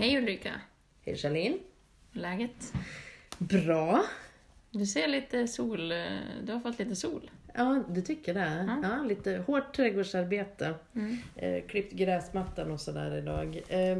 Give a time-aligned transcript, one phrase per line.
[0.00, 0.50] Hej Ulrika!
[1.04, 1.58] Hej Charlene.
[2.12, 2.72] Läget?
[3.38, 4.04] Bra.
[4.70, 5.92] Du ser lite sol...
[5.92, 5.98] eh,
[6.42, 7.30] Du har fått lite sol.
[7.54, 8.64] Ja, du tycker det?
[8.82, 8.88] Ja.
[8.98, 10.74] Ja, lite hårt trädgårdsarbete.
[10.94, 11.16] Mm.
[11.36, 13.56] Eh, klippt gräsmattan och sådär idag.
[13.68, 13.98] Eh,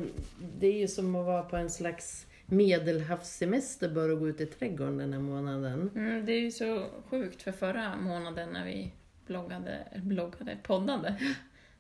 [0.58, 4.46] det är ju som att vara på en slags medelhavssemester bara att gå ut i
[4.46, 5.90] trädgården den här månaden.
[5.94, 8.92] Mm, det är ju så sjukt för förra månaden när vi
[9.26, 11.14] bloggade, bloggade poddade.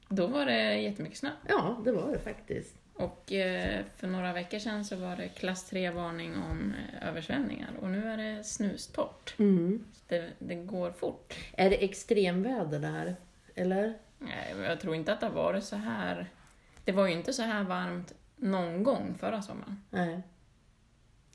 [0.08, 1.30] Då var det jättemycket snö.
[1.48, 2.74] Ja, det var det faktiskt.
[3.00, 7.90] Och eh, för några veckor sedan så var det klass 3-varning om eh, översvämningar och
[7.90, 9.34] nu är det snustort.
[9.38, 9.84] Mm.
[10.08, 11.34] Det, det går fort.
[11.52, 13.16] Är det extremväder det här?
[13.54, 13.94] Eller?
[14.18, 16.26] Nej, Jag tror inte att det har varit så här...
[16.84, 19.82] Det var ju inte så här varmt någon gång förra sommaren.
[19.90, 20.22] Nej.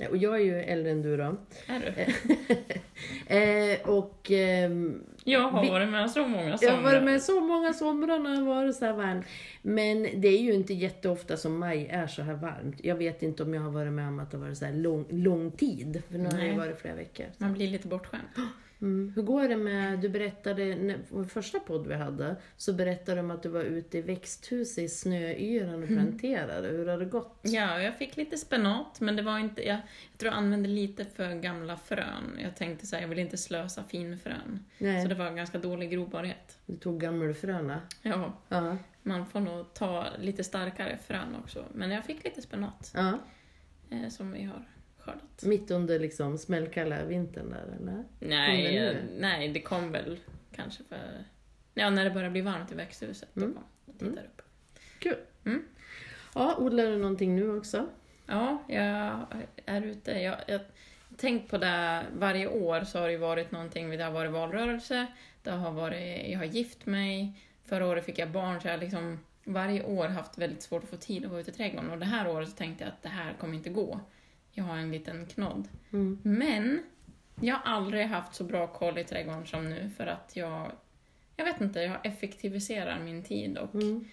[0.09, 1.35] Och jag är ju äldre än du då.
[1.67, 2.05] Är du?
[3.27, 6.75] Eh, och ehm, Jag har Vi- varit med så många Jag somrar.
[6.75, 9.25] har varit med så många somrar när det varit så här varmt.
[9.61, 12.75] Men det är ju inte jätteofta som maj är så här varmt.
[12.83, 14.73] Jag vet inte om jag har varit med om att det har varit så här
[14.73, 16.03] lång, lång tid.
[16.11, 17.25] För nu har det ju varit flera veckor.
[17.37, 18.23] Man blir lite bortskämd.
[18.85, 19.11] Mm.
[19.15, 23.31] Hur går det med, du berättade, när, första podd vi hade, så berättade du om
[23.31, 26.67] att du var ute i växthuset i snöyran och planterade.
[26.67, 27.39] Hur har det gått?
[27.41, 29.67] Ja, jag fick lite spenat, men det var inte...
[29.67, 29.77] Jag,
[30.11, 32.39] jag tror jag använde lite för gamla frön.
[32.43, 34.65] Jag tänkte så här, jag vill inte slösa finfrön.
[34.77, 36.57] Nej, Så det var ganska dålig grobarhet.
[36.65, 37.81] du tog gammelfröna.
[38.01, 38.77] Ja, Ja.
[39.03, 41.65] man får nog ta lite starkare frön också.
[41.73, 43.19] Men jag fick lite spenat ja.
[43.89, 44.65] eh, som vi har
[45.05, 45.43] skördat.
[45.43, 48.03] Mitt under liksom smällkalla vintern där eller?
[48.19, 50.19] Nej, det nej, det kom väl
[50.55, 51.23] kanske för...
[51.73, 53.29] Ja, när det börjar bli varmt i växthuset.
[53.33, 53.53] Då Mm.
[53.53, 54.41] kom jag tittar upp.
[54.99, 55.17] Kul.
[55.45, 55.63] Mm.
[56.35, 57.87] Ja, odlar du någonting nu också?
[58.25, 59.25] Ja, jag
[59.65, 60.11] är ute.
[60.11, 60.61] Jag, jag
[61.17, 65.07] tänkt på det varje år så har det varit någonting, det har varit valrörelse,
[65.43, 68.79] det har varit, jag har gift mig, förra året fick jag barn så jag har
[68.81, 71.97] liksom varje år haft väldigt svårt att få tid att vara ute i trädgården och
[71.97, 73.99] det här året så tänkte jag att det här kommer inte gå.
[74.57, 75.67] Jag har en liten knodd.
[75.93, 76.19] Mm.
[76.23, 76.83] Men
[77.41, 80.71] jag har aldrig haft så bra koll i trädgården som nu för att jag,
[81.35, 84.05] jag vet inte, jag effektiviserar min tid och Mm.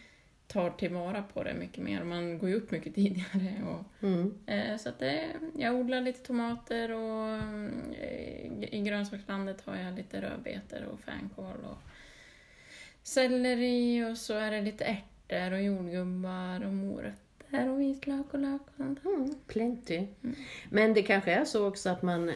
[0.46, 2.04] tar tillvara på det mycket mer.
[2.04, 4.34] Man går ju upp mycket tidigare och Mm.
[4.46, 5.24] Eh, Så att det,
[5.58, 7.28] jag odlar lite tomater och
[7.94, 11.78] eh, i grönsakslandet har jag lite rödbetor och fänkål och
[13.02, 17.16] selleri och så är det lite ärtor och jordgubbar och morötter
[17.52, 19.04] och vitlök och lök och sånt.
[19.04, 20.06] Mm, plenty.
[20.70, 22.28] Men det kanske är så också att man,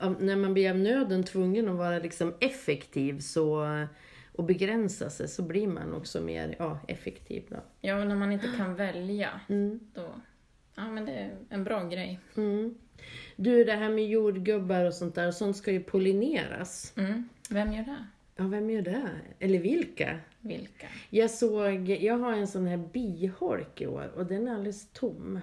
[0.00, 3.66] om- när man blir av nöden tvungen att vara liksom effektiv så,
[4.32, 7.42] och begränsa sig så blir man också mer ja, effektiv.
[7.48, 7.56] Då.
[7.80, 9.80] Ja, när man inte kan välja Mm.
[9.94, 10.14] då...
[10.78, 12.20] Ja, men det är en bra grej.
[12.36, 12.74] Mm.
[13.36, 16.92] Du, det här med jordgubbar och sånt där, sånt ska ju pollineras.
[16.96, 17.28] Mm.
[17.50, 18.06] Vem gör det?
[18.36, 19.10] Ja, vem gör det?
[19.38, 20.18] Eller vilka?
[20.40, 20.86] Vilka?
[21.10, 25.40] Jag såg, jag har en sån här biholk i år och den är alldeles tom.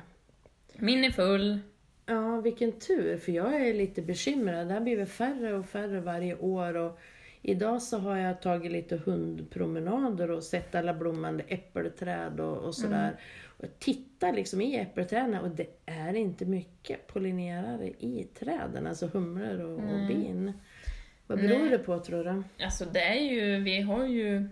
[0.76, 1.60] Min är full.
[2.06, 4.68] Ja, vilken tur, för jag är lite bekymrad.
[4.68, 6.76] Det har blivit färre och färre varje år.
[6.78, 7.00] Och
[7.42, 13.20] idag så har jag tagit lite hundpromenader och sett alla blommande äppelträd och, och sådär.
[13.46, 19.08] Och jag tittar liksom i äppelträden och det är inte mycket pollinerare i träden, alltså
[19.08, 20.54] humlor och, och bin.
[21.36, 21.70] Vad beror Nej.
[21.70, 22.64] det på tror du?
[22.64, 24.50] Alltså det är ju, vi har ju...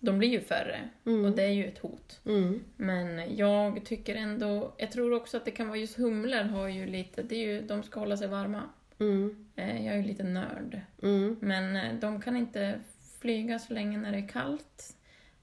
[0.00, 1.24] De blir ju färre Mm.
[1.24, 2.20] och det är ju ett hot.
[2.26, 2.60] Mm.
[2.76, 6.86] Men jag tycker ändå, jag tror också att det kan vara just humlor har ju
[6.86, 8.62] lite, det är ju, de ska hålla sig varma.
[9.00, 9.46] Mm.
[9.56, 10.80] Eh, Jag är ju lite nörd.
[11.02, 11.36] Mm.
[11.40, 12.80] Men eh, de kan inte
[13.20, 14.96] flyga så länge när det är kallt.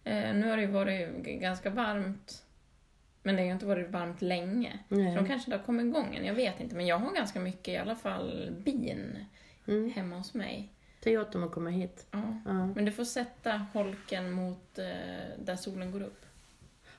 [0.03, 2.41] Eh, Nu har det ju varit ganska varmt.
[3.23, 4.79] Men det har ju inte varit varmt länge.
[4.89, 6.75] Så de kanske inte har kommit igång än, jag vet inte.
[6.75, 9.25] Men jag har ganska mycket i alla fall bin
[9.67, 9.91] Mm.
[9.91, 10.71] hemma hos mig.
[11.03, 12.05] Säg åt dem att komma hit.
[12.11, 12.21] Ja.
[12.45, 12.65] Ja.
[12.75, 14.85] Men du får sätta holken mot eh,
[15.45, 16.21] där solen går upp.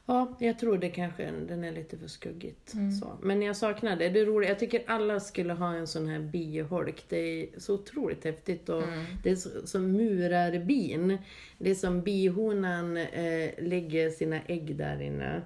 [0.09, 2.75] Ja, jag tror det kanske den är lite för skuggigt.
[2.75, 2.93] Mm.
[2.93, 3.19] Så.
[3.22, 4.09] Men jag saknar det.
[4.09, 4.49] Det är roligt.
[4.49, 7.04] Jag tycker alla skulle ha en sån här bioholk.
[7.09, 8.69] Det är så otroligt häftigt.
[8.69, 9.04] Och Mm.
[9.22, 11.19] Det är så- som murarbin.
[11.59, 15.42] Det är som bihonan eh, lägger sina ägg där inne.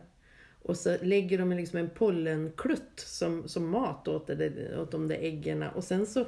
[0.62, 5.16] Och så lägger de liksom en pollenklutt som, som mat åt, det, åt de där
[5.16, 5.62] äggen.
[5.62, 6.26] Och sen så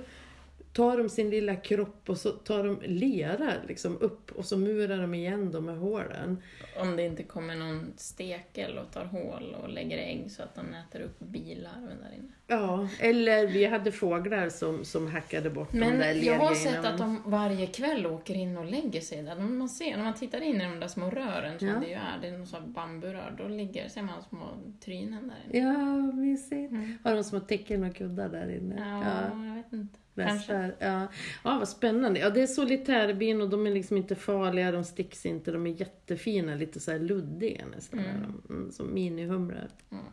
[0.73, 4.99] tar de sin lilla kropp och så tar de lera liksom upp och så murar
[4.99, 6.43] de igen de här hålen.
[6.81, 10.67] Om det inte kommer någon stekel och tar hål och lägger ägg så att de
[10.75, 12.33] äter upp bilarven där inne.
[12.47, 16.85] Ja, eller vi hade fåglar som, som hackade bort de där Men jag har sett
[16.85, 19.37] att de varje kväll åker in och lägger sig där.
[19.37, 21.75] Man ser, när man tittar in i de där små rören som Ja.
[21.75, 24.49] det ju är, det är någon sån bamburör, då ligger, ser man små
[24.85, 25.69] trynen där inne.
[25.69, 26.73] Ja, mysigt.
[26.73, 26.99] Mm.
[27.05, 28.75] Har de små täcken och kuddar där inne?
[28.79, 29.99] Ja, jag vet inte.
[30.15, 30.75] Västar.
[30.79, 31.07] Ja.
[31.45, 32.21] ja, vad spännande.
[32.21, 35.71] Ja, det är solitärbin och de är liksom inte farliga, de sticks inte, de är
[35.71, 37.99] jättefina, lite så luddiga nästan.
[37.99, 38.23] Mm.
[38.23, 38.55] de.
[38.55, 39.69] Mm, som minihumrar.
[39.91, 40.05] Mm.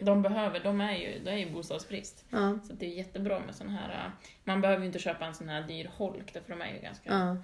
[0.00, 2.24] De behöver, de är ju, det är ju bostadsbrist.
[2.30, 4.10] Ja, Så det är jättebra med sån här,
[4.44, 7.10] man behöver ju inte köpa en sån här dyr holk, för de är ju ganska...
[7.10, 7.36] ja,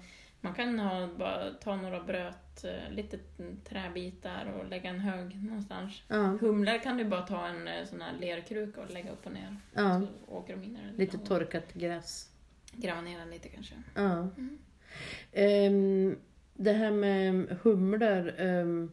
[0.43, 3.19] Man kan ha, bara ta några bröt, äh, lite
[3.63, 6.03] träbitar och lägga en hög någonstans.
[6.07, 9.31] ja, Humlor kan du bara ta en äh, sån här lerkruka och lägga upp och
[9.31, 9.57] ner.
[9.73, 10.01] ja.
[10.01, 10.97] Så åker de in i.
[10.97, 12.29] Lite torkat gräs.
[12.71, 13.75] Gräva ner den lite kanske.
[13.95, 14.29] Ja.
[14.37, 14.57] Mm.
[15.31, 16.17] Ehm,
[16.53, 18.33] det här med humlor.
[18.37, 18.91] ehm,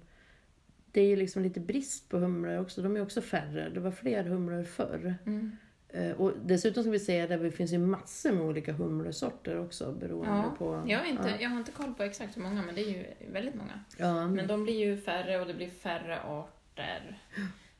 [0.93, 2.83] det är ju liksom lite brist på humlor också.
[2.83, 3.69] De är också färre.
[3.69, 5.15] Det var fler humlor förr.
[5.27, 5.57] Mm.
[5.93, 9.93] Eh, och dessutom ska vi säga att det finns ju massor med olika humlesorter också
[9.93, 10.85] beroende Ja, på...
[10.87, 11.37] Jag, har inte, Ja.
[11.41, 13.85] jag har inte koll på exakt hur många, men det är ju väldigt många.
[13.99, 14.29] Ja.
[14.29, 17.19] Men de blir ju färre och det blir färre arter.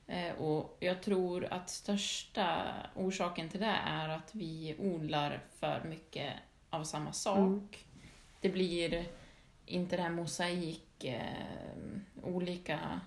[0.07, 2.63] Eh, och jag tror att största
[2.95, 6.33] orsaken till det är att vi odlar för mycket
[6.71, 7.39] av samma sak.
[7.39, 7.69] Mm.
[8.41, 9.05] Det blir
[9.67, 11.21] inte det här mosaik, eh,
[12.23, 13.01] olika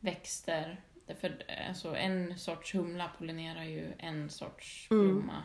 [0.00, 0.80] växter.
[1.06, 1.32] Därför,
[1.68, 5.06] alltså en sorts humla pollinerar ju en sorts Mm.
[5.08, 5.42] blomma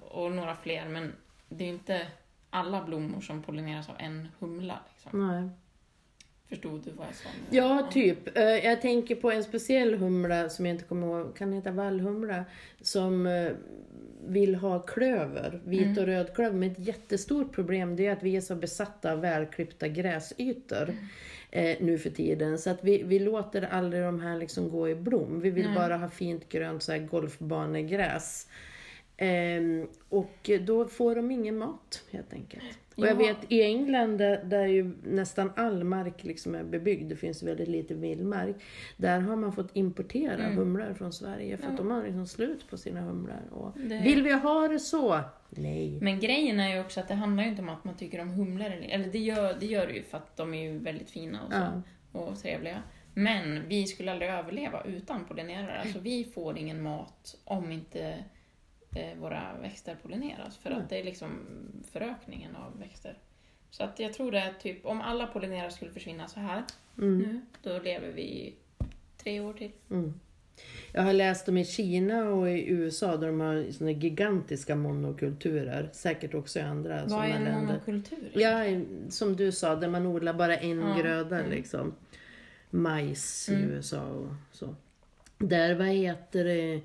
[0.00, 1.12] och några fler, men
[1.48, 2.06] det är ju inte
[2.50, 4.78] alla blommor som pollineras av en humla.
[4.94, 5.28] Liksom.
[5.28, 5.48] Nej.
[6.48, 7.28] Förstod du vad jag sa?
[7.50, 7.56] nu?
[7.56, 8.36] Ja, typ.
[8.38, 12.44] Eh, Jag tänker på en speciell humla som jag inte kommer ihåg, kan heta vallhumla?
[12.80, 13.52] Som eh,
[14.26, 15.98] vill ha klöver, vit Mm.
[15.98, 16.56] och röd klöver.
[16.56, 21.06] Men ett jättestort problem det är att vi är så besatta av välklippta gräsytor Mm.
[21.54, 22.58] Eh, nu för tiden.
[22.58, 25.40] Så att vi, vi låter aldrig de här liksom gå i blom.
[25.40, 25.74] Vi vill Nej.
[25.74, 28.46] bara ha fint grönt så här golfbanegräs.
[29.16, 32.64] Ehm, och då får de ingen mat helt enkelt.
[32.96, 33.14] Och jag Ja.
[33.14, 37.68] vet i England där, där ju nästan all mark liksom är bebyggd, det finns väldigt
[37.68, 38.56] lite vildmark.
[38.96, 40.56] Där har man fått importera Mm.
[40.56, 41.76] humlor från Sverige för att Ja.
[41.76, 43.40] de har liksom slut på sina humlor.
[43.50, 45.20] Och Det- Vill vi ha det så?
[45.50, 45.98] Nej.
[46.00, 48.28] Men grejen är ju också att det handlar ju inte om att man tycker om
[48.30, 51.42] humlor, eller, det, gör, det gör det ju för att de är ju väldigt fina
[51.46, 51.82] och, så, Ja.
[52.20, 52.82] och trevliga.
[53.14, 55.80] Men vi skulle aldrig överleva utan pollinerare.
[55.80, 58.14] Alltså vi får ingen mat om inte
[59.18, 60.56] våra växter pollineras.
[60.56, 60.78] För Nej.
[60.78, 61.30] att det är liksom
[61.92, 63.18] förökningen av växter.
[63.70, 66.62] Så att jag tror det är typ, om alla pollinerare skulle försvinna så här
[66.98, 67.18] Mm.
[67.18, 68.54] nu, då lever vi
[69.16, 69.70] tre år till.
[69.90, 70.14] Mm.
[70.92, 75.90] Jag har läst om i Kina och i USA där de har såna gigantiska monokulturer.
[75.92, 77.60] Säkert också i andra Vad sådana är en länder.
[77.66, 78.30] monokultur?
[78.34, 78.58] Ja,
[79.10, 81.50] som du sa, där man odlar bara en Ja, gröda mm.
[81.50, 81.94] liksom.
[82.70, 83.70] Majs i Mm.
[83.70, 84.74] USA och så.
[85.38, 86.80] Där, vad heter det,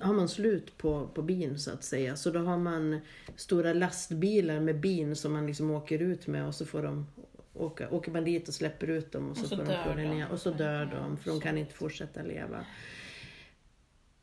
[0.00, 2.16] har man slut på, på bin så att säga.
[2.16, 3.00] Så då har man
[3.36, 7.06] stora lastbilar med bin som man liksom åker ut med och så får de
[7.54, 9.94] åka, åker man dit och släpper ut dem och så, Och så får de få
[9.94, 12.66] ner och så dör Ja, de för de kan inte fortsätta leva.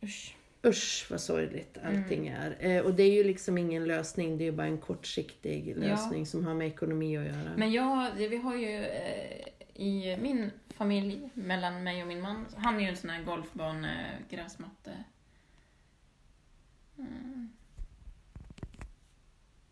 [0.04, 0.36] Usch.
[0.66, 2.42] Usch vad sorgligt allting Mm.
[2.42, 2.56] är.
[2.78, 5.76] Eh, och det är ju liksom ingen lösning, det är ju bara en kortsiktig Ja.
[5.88, 7.52] lösning som har med ekonomi att göra.
[7.58, 12.76] Men jag, vi har ju eh, i min familj, mellan mig och min man, han
[12.76, 14.92] är ju en sån här golfbane, gräsmatte.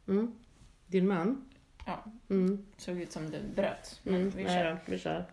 [0.07, 0.35] Mm.
[0.87, 1.45] Din man?
[1.85, 2.65] Ja, Mm.
[2.77, 3.99] såg ut som det bröt.
[4.03, 4.29] Men Mm.
[4.29, 4.71] vi kör.
[4.71, 5.25] då, vi kör.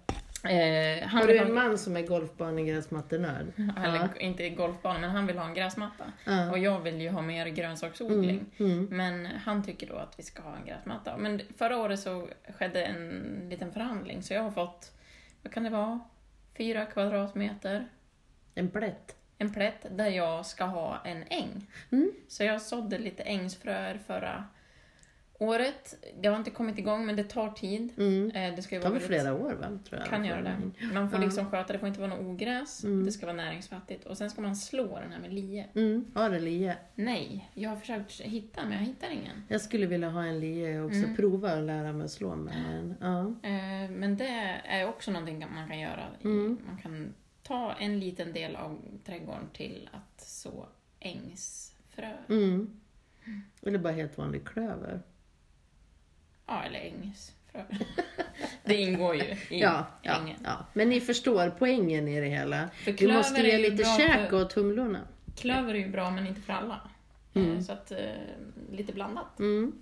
[0.44, 3.46] Eh, han Har du en man som är golfbanegräsmattenörd?
[3.56, 4.08] eller Ja.
[4.20, 6.12] inte golfbana, men han vill ha en gräsmatta.
[6.25, 6.50] Ja.
[6.50, 8.44] Och jag vill ju ha mer grönsaksodling.
[8.58, 8.73] Mm.
[8.73, 8.84] Mm.
[8.91, 11.17] Men han tycker då att vi ska ha en gräsmatta.
[11.17, 14.93] Men förra året så skedde en liten förhandling, så jag har fått,
[15.43, 16.01] vad kan det vara,
[16.56, 17.89] fyra kvadratmeter
[18.55, 19.17] En plätt.
[19.39, 21.67] En plätt där jag ska ha en äng.
[21.91, 22.13] Mm.
[22.29, 24.45] Så jag sådde lite ängsfröer förra
[25.41, 26.05] året.
[26.21, 27.93] Det har inte kommit igång, men det tar tid.
[27.99, 28.31] Mm.
[28.31, 29.79] Eh, Det ska ju Det tar vara flera år va?
[29.89, 30.09] Tror jag.
[30.09, 30.57] Kan göra det.
[30.95, 31.25] Man får Ja.
[31.25, 33.05] liksom sköta, det får inte vara något ogräs, Mm.
[33.07, 35.67] det ska vara näringsfattigt och sen ska man slå den här med lie.
[35.75, 36.05] Mm.
[36.15, 36.77] Har du lie?
[36.95, 39.45] Nej, jag har försökt hitta men jag hittar ingen.
[39.49, 40.99] Jag skulle vilja ha en lie också.
[40.99, 41.17] Mm.
[41.17, 42.95] Prova att lära mig att slå med den.
[43.01, 43.49] Ja.
[43.49, 46.07] Eh, Men det är också någonting man kan göra.
[46.25, 46.59] Mm.
[46.67, 47.15] Man kan
[47.48, 50.67] ta en liten del av trädgården till att så
[51.00, 52.12] ängsfrö.
[52.28, 52.81] Mm.
[53.62, 55.00] Eller bara helt vanlig klöver.
[56.46, 57.64] Ja, eller ängsfrö.
[58.64, 60.36] det ingår ju i Ja, ängen.
[60.44, 60.67] ja.
[60.72, 62.69] Men ni förstår poängen i det hela.
[62.84, 65.00] För Vi måste ge lite käk för- åt humlorna.
[65.36, 66.81] Klöver är ju bra, men inte för alla.
[67.35, 67.56] Mm.
[67.56, 67.99] Eh, Så att, eh,
[68.73, 69.39] lite blandat.
[69.39, 69.73] Mm.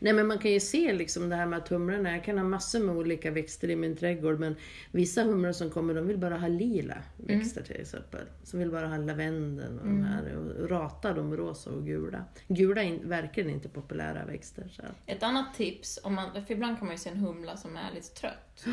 [0.00, 2.44] Nej men man kan ju se liksom det här med att humlorna, jag kan ha
[2.44, 4.56] massor med olika växter i min trädgård men
[4.90, 8.26] vissa humlor som kommer de vill bara ha lila växter till exempel.
[8.42, 12.24] Som vill bara ha lavendeln och de här och rata de rosa och gula.
[12.48, 14.68] Gula är verkligen inte populära växter.
[14.72, 14.82] Så.
[15.06, 17.94] Ett annat tips, om man, för ibland kan man ju se en humla som är
[17.94, 18.64] lite trött.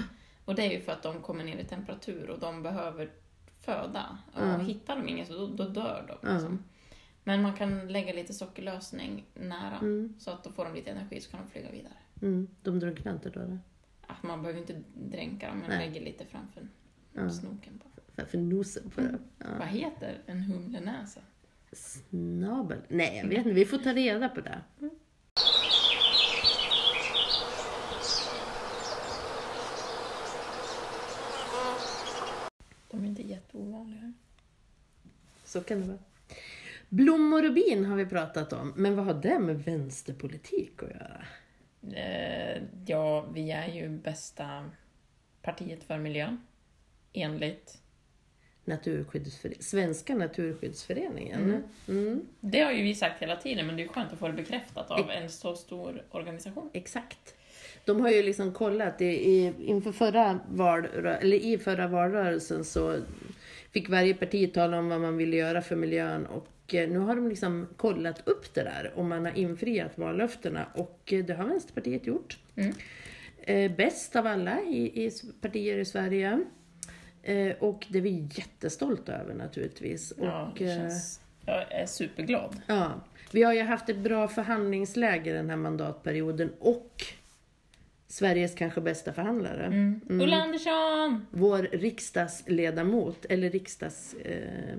[0.46, 3.10] Och det är ju för att de kommer ner i temperatur och de behöver
[3.62, 4.18] föda.
[4.34, 6.34] Och hittar de inget så då, då dör de.
[6.34, 6.64] Liksom.
[7.28, 10.14] Men man kan lägga lite sockerlösning nära Mm.
[10.20, 11.94] så att då får de lite energi så kan de flyga vidare.
[12.22, 12.48] Mm.
[12.62, 13.40] De drunknar inte då?
[13.40, 13.60] eller?
[14.08, 15.88] Att man behöver inte dränka dem, men Nej.
[15.88, 16.68] lägger lite framför
[17.14, 17.30] Ja.
[17.30, 17.80] snoken.
[18.16, 18.26] På.
[18.26, 19.18] För nosen på det.
[19.40, 19.46] Ja.
[19.60, 21.22] Vad heter en humlenäsa?
[21.72, 22.80] Snabel?
[22.88, 23.52] Nej, jag vet inte.
[23.54, 24.62] Vi får ta reda på det.
[32.92, 34.14] De är inte jätteovanliga.
[35.46, 35.98] Så kan det vara.
[36.90, 41.26] Blommor och bin har vi pratat om, men vad har det med vänsterpolitik att göra?
[41.96, 44.70] Eh, ja, vi är ju bästa
[45.42, 46.42] partiet för miljön.
[47.14, 47.78] Enligt.
[48.66, 51.64] Naturskyddsföre- Svenska Naturskyddsföreningen.
[51.88, 52.28] Mm.
[52.40, 54.92] Det har ju vi sagt hela tiden, men det är skönt att få det bekräftat
[54.92, 56.70] av en så stor organisation.
[56.74, 57.36] Exakt.
[57.86, 63.00] De har ju liksom kollat, i, i, inför förra val, eller i förra valrörelsen så
[63.72, 67.16] fick varje parti tala om vad man ville göra för miljön och eh, nu har
[67.16, 71.46] de liksom kollat upp det där och man har infriat vallöftena och eh, det har
[71.46, 72.38] Vänsterpartiet gjort.
[72.56, 72.74] Mm.
[73.42, 76.46] Eh, bäst av alla i, i partier i Sverige.
[77.60, 80.14] Och det är vi jättestolta över naturligtvis.
[80.22, 81.22] Ja, och, känns...
[81.46, 82.62] Jag är superglad.
[82.68, 82.92] Ja,
[83.32, 87.06] vi har ju haft ett bra förhandlingsläge den här mandatperioden och
[88.08, 89.66] Sveriges kanske bästa förhandlare.
[89.66, 90.02] Mm.
[90.10, 91.26] Ulla Andersson!
[91.32, 94.78] Vår riksdagsledamot, eller riksdags, eh,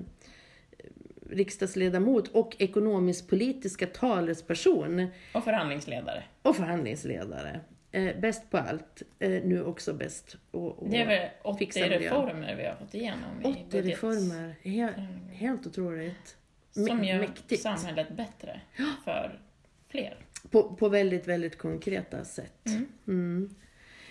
[1.31, 6.23] riksdagsledamot och ekonomisk-politiska talesperson Och förhandlingsledare.
[6.41, 7.59] och förhandlingsledare.
[7.91, 11.79] Eh, bäst på allt, eh, nu också bäst och, och Det är väl 80 fixa
[11.79, 12.01] miljön.
[12.01, 13.85] reformer vi har fått igenom i 80 budget.
[13.85, 14.55] reformer.
[14.63, 14.95] Helt,
[15.33, 16.35] helt otroligt.
[16.71, 17.61] Som gör mäktigt.
[17.61, 18.61] samhället bättre
[19.05, 19.39] för
[19.89, 20.17] fler.
[20.51, 22.65] På, på väldigt, väldigt konkreta sätt.
[22.65, 22.87] Mm.
[23.07, 23.55] Mm.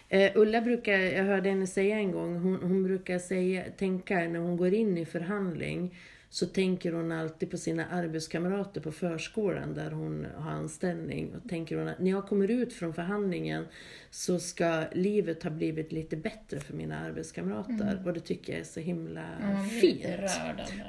[0.09, 4.39] Eh, Ulla brukar, jag hörde henne säga en gång, hon, hon brukar säga, tänka när
[4.39, 5.97] hon går in i förhandling
[6.31, 11.35] så tänker hon alltid på sina arbetskamrater på förskolan där hon har anställning.
[11.35, 13.67] Och tänker hon att när jag kommer ut från förhandlingen
[14.11, 18.03] så ska livet ha blivit lite bättre för mina arbetskamrater.
[18.07, 19.69] Och det tycker jag är så himla Mm.
[19.69, 20.07] Fint.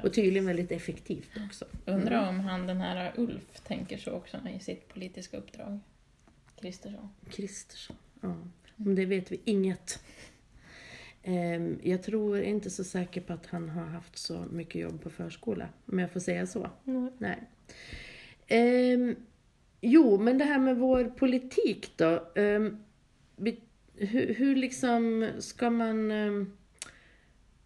[0.02, 1.64] Och tydligen väldigt effektivt också.
[1.84, 5.80] Undrar om han den här Ulf tänker så också i sitt politiska uppdrag.
[6.60, 7.08] Kristersson.
[7.30, 7.96] Kristersson.
[8.20, 8.36] Ja.
[8.76, 10.04] Om det vet vi inget.
[11.22, 15.10] Ehm, Jag tror inte så säker på att han har haft så mycket jobb på
[15.10, 16.70] förskola, om jag får säga så.
[17.18, 17.38] Nej.
[18.46, 19.16] Ehm,
[19.80, 22.26] jo, men det här med vår politik då.
[22.34, 22.84] Ehm,
[23.36, 23.60] vi-
[23.96, 26.10] hur, hur liksom ska man...
[26.10, 26.52] ehm,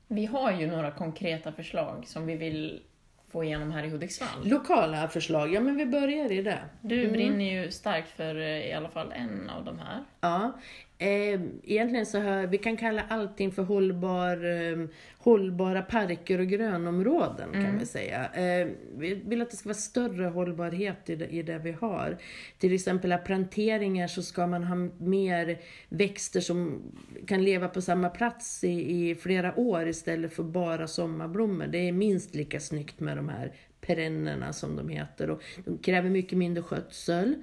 [0.08, 2.82] Vi har ju några konkreta förslag som vi vill
[3.30, 4.48] få igenom här i Hudiksvall.
[4.48, 6.58] Lokala förslag, ja men vi börjar i det.
[6.82, 10.04] Du brinner ju starkt för eh, i alla fall en av de här.
[10.20, 10.52] Ja,
[10.98, 14.86] eh, egentligen så har, vi kan kalla allting för hållbar, eh,
[15.18, 18.30] hållbara parker och grönområden kan vi säga.
[18.34, 22.18] Eh, vi vill att det ska vara större hållbarhet i det, i det vi har.
[22.58, 25.58] Till exempel av planteringar så ska man ha mer
[25.88, 26.82] växter som
[27.26, 31.66] kan leva på samma plats i, i flera år istället för bara sommarblommor.
[31.66, 33.52] Det är minst lika snyggt med de här
[33.86, 35.30] perennerna som de heter.
[35.30, 37.34] Och de kräver mycket mindre skötsel.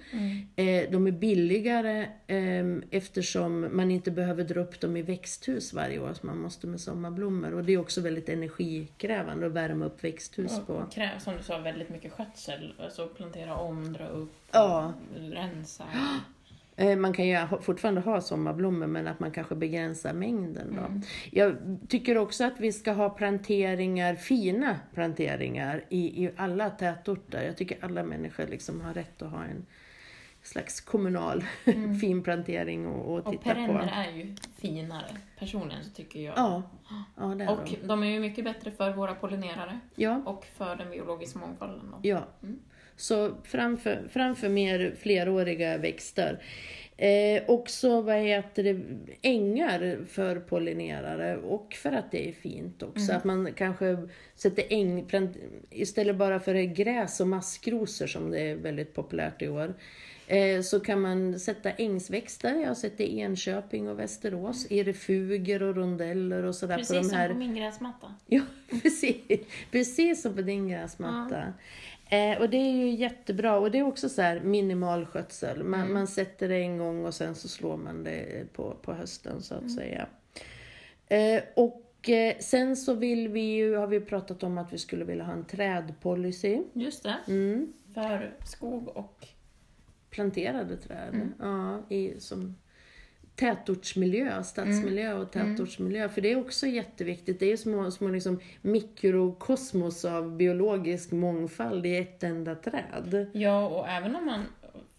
[0.55, 5.99] Eh, de är billigare eh, eftersom man inte behöver dra upp dem i växthus varje
[5.99, 7.53] år som man måste med sommarblommor.
[7.53, 10.73] Och det är också väldigt energikrävande att värma upp växthus på.
[10.73, 12.73] Och krävs, som du sa, väldigt mycket skötsel.
[12.79, 14.93] Alltså plantera om, dra upp, Ja.
[15.19, 15.83] rensa.
[16.81, 21.01] Eh, Man kan ju fortfarande ha sommarblommor men att man kanske begränsar mängden då.
[21.31, 21.55] Jag
[21.89, 27.43] tycker också att vi ska ha planteringar, fina planteringar i, i alla tätorter.
[27.45, 29.65] Jag tycker alla människor liksom har rätt att ha en
[30.43, 31.43] slags kommunal
[32.01, 33.49] fin plantering och, och Och titta på.
[33.49, 35.17] perenner är ju finare.
[35.39, 36.33] Personligen så tycker jag.
[36.37, 36.63] Ja,
[37.17, 37.87] ja det är Och de.
[37.87, 41.91] de är ju mycket bättre för våra pollinerare Ja, och för den biologiska mångfalden.
[41.91, 41.97] Då.
[42.09, 42.23] ja.
[42.43, 42.59] Mm.
[42.95, 46.39] Så framför, framför mer fleråriga växter.
[47.01, 48.79] Eh, också vad heter det,
[49.21, 53.13] ängar för pollinerare och för att det är fint också.
[53.13, 55.37] Att man kanske sätter äng, plant,
[55.69, 59.73] istället bara för gräs och maskrosor som det är väldigt populärt i år.
[60.27, 64.83] Eh, så kan man sätta ängsväxter, jag har sett det i Enköping och Västerås, i
[64.83, 66.77] refuger och rondeller och sådär.
[66.77, 67.29] Precis på de som här...
[67.29, 68.15] på min gräsmatta.
[68.27, 68.41] Ja,
[68.81, 69.39] precis.
[69.71, 71.53] Precis som på din gräsmatta.
[72.11, 73.59] Eh, och det är ju jättebra.
[73.59, 75.63] Och det är också så här minimal skötsel.
[75.63, 79.41] Man, man sätter det en gång och sen så slår man det på, på hösten
[79.41, 80.07] så att säga.
[81.07, 85.05] Eh, och eh, sen så vill vi ju, har vi pratat om att vi skulle
[85.05, 86.61] vilja ha en trädpolicy.
[86.73, 87.15] Just det.
[87.27, 87.73] Mm.
[87.93, 89.27] För skog och...
[90.09, 91.29] Planterade träd.
[91.39, 92.55] Ja, i, som
[93.35, 96.09] tätortsmiljö, stadsmiljö och tätortsmiljö.
[96.09, 97.39] För det är också jätteviktigt.
[97.39, 103.29] Det är små, små liksom mikrokosmos av biologisk mångfald i ett enda träd.
[103.33, 104.45] Ja, och även om man...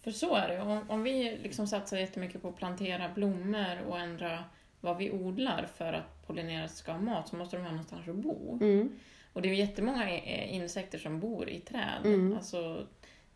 [0.02, 0.60] För så är det.
[0.60, 4.44] Om, om vi liksom satsar jättemycket på att plantera blommor och ändra
[4.80, 8.14] vad vi odlar för att pollinerare ska ha mat så måste de ha någonstans att
[8.14, 8.58] bo.
[8.60, 8.88] Mm.
[9.32, 12.00] Och det är ju jättemånga eh, insekter som bor i träd.
[12.04, 12.36] Mm.
[12.36, 12.86] Alltså,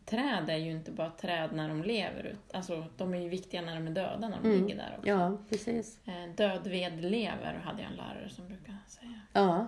[0.09, 3.75] träd är ju inte bara träd när de lever, alltså, de är ju viktiga när
[3.75, 4.61] de är döda, när de Mm.
[4.61, 5.09] ligger där också.
[5.09, 5.99] Ja, precis.
[6.05, 9.21] Eh, Död ved lever, hade jag en lärare som brukar säga.
[9.33, 9.67] Ja.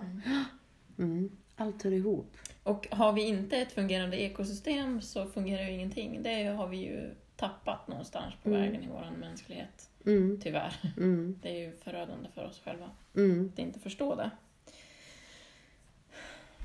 [0.98, 1.30] Mm.
[1.56, 2.36] Allt hör ihop.
[2.62, 6.22] Och har vi inte ett fungerande ekosystem så fungerar ju ingenting.
[6.22, 8.60] Det har vi ju tappat någonstans på Mm.
[8.60, 10.40] vägen i vår mänsklighet, Mm.
[10.42, 10.74] tyvärr.
[10.96, 11.38] Mm.
[11.42, 13.50] Det är ju förödande för oss själva Mm.
[13.52, 14.30] att inte förstå det.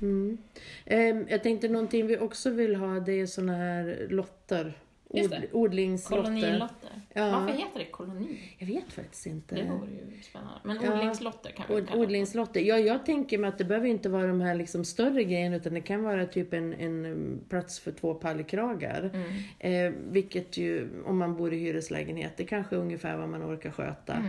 [0.02, 0.38] Mm.
[0.84, 4.72] Eh, jag tänkte någonting vi också vill ha, det är såna här lotter.
[5.18, 5.36] Just det.
[5.52, 6.24] Od- odlingslotter.
[6.24, 6.90] Kolonilotter.
[7.12, 7.30] Ja.
[7.30, 8.38] Varför heter det koloni?
[8.58, 9.54] Jag vet faktiskt inte.
[9.54, 10.60] Det vore ju spännande.
[10.64, 10.94] Men Ja.
[10.94, 12.60] odlingslotter kan vi Od- kalla odlingslotter.
[12.60, 15.74] Ja, jag tänker mig att det behöver inte vara de här liksom större grejerna utan
[15.74, 19.10] det kan vara typ en, en um, plats för två pallkragar.
[19.58, 19.86] Mm.
[19.94, 23.70] Eh, vilket ju, om man bor i hyreslägenhet, det kanske är ungefär vad man orkar
[23.70, 24.12] sköta.
[24.12, 24.26] Mm.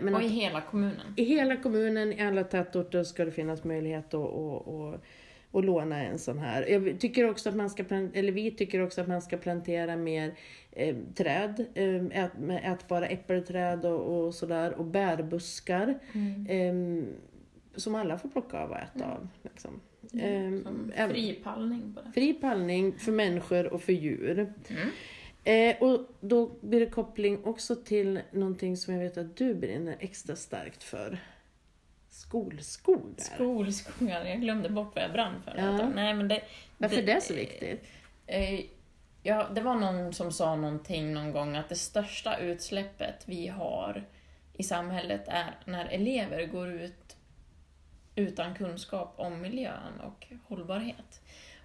[0.00, 1.14] Eh, men Och i att, hela kommunen.
[1.16, 5.00] i hela kommunen, i alla tätorter ska det finnas möjlighet att, att, att,
[5.52, 6.66] att låna en sån här.
[6.66, 10.34] Jag tycker också att man ska, eller vi tycker också att man ska plantera mer
[10.72, 12.32] eh, träd, eh, ät,
[12.64, 15.98] ätbara äppelträd och, och sådär, och bärbuskar.
[16.12, 16.46] Mm.
[16.46, 17.04] Eh,
[17.76, 19.28] som alla får plocka av och äta av.
[19.42, 19.80] Liksom.
[20.12, 22.12] Eh, Som även- fri pallning det.
[22.14, 24.52] Fri pallning för människor och för djur.
[24.68, 24.88] Mm.
[25.44, 29.96] Eh, och då blir det koppling också till någonting som jag vet att du brinner
[30.00, 31.18] extra starkt för.
[32.20, 33.24] Skolskogar.
[33.24, 35.54] Skolskogar, jag glömde bort vad jag brann för.
[35.56, 35.88] Ja.
[35.88, 36.42] Nej, men det,
[36.78, 37.84] Varför är det så viktigt?
[38.26, 38.60] Eh,
[39.22, 44.04] ja, det var någon som sa någonting någon gång att det största utsläppet vi har
[44.54, 47.16] i samhället är när elever går ut
[48.14, 51.20] utan kunskap om miljön och hållbarhet.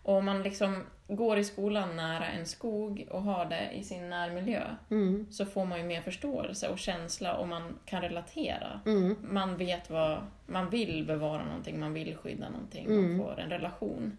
[0.05, 4.09] Och om man liksom går i skolan nära en skog och har det i sin
[4.09, 5.27] närmiljö Mm.
[5.31, 8.81] så får man ju mer förståelse och känsla och man kan relatera.
[8.85, 9.15] Mm.
[9.21, 13.17] Man vet vad man vill bevara någonting, man vill skydda någonting, Mm.
[13.17, 14.17] man får en relation.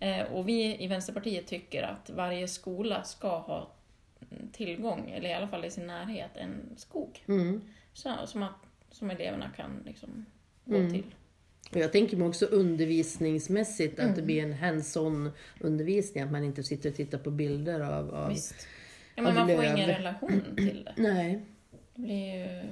[0.00, 3.70] Eh, och vi i Vänsterpartiet tycker att varje skola ska ha
[4.52, 7.22] tillgång, eller i alla fall i sin närhet, en skog.
[7.28, 7.60] Mm.
[7.92, 8.54] Så, som, att,
[8.90, 10.26] som eleverna kan liksom
[10.64, 10.90] gå Mm.
[10.92, 11.04] till.
[11.72, 14.16] Jag tänker mig också undervisningsmässigt att Mm.
[14.16, 18.14] det blir en hands-on undervisning, att man inte sitter och tittar på bilder av...
[18.14, 18.28] av...
[18.28, 18.66] Visst.
[19.14, 19.76] Ja, men av man får löv.
[19.76, 20.94] ingen relation till det.
[21.02, 21.40] Nej,
[21.94, 22.62] Det blir ju...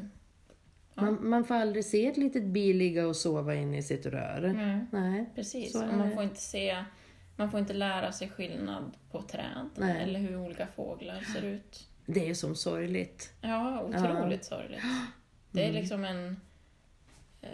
[0.95, 1.03] Ja.
[1.03, 4.43] man, man får aldrig se ett litet bi ligga och sova inne i sitt rör.
[4.45, 5.31] Mm, Nej.
[5.35, 5.75] precis.
[5.75, 6.85] Och man får inte se...
[7.39, 10.03] Man får inte lära sig skillnad på träd Nej.
[10.03, 11.89] eller hur olika fåglar ser ut.
[12.07, 13.33] Det är som sorgligt.
[13.41, 14.81] Ja, otroligt sorgligt.
[15.51, 16.37] Det är liksom en...
[17.43, 17.49] Eh,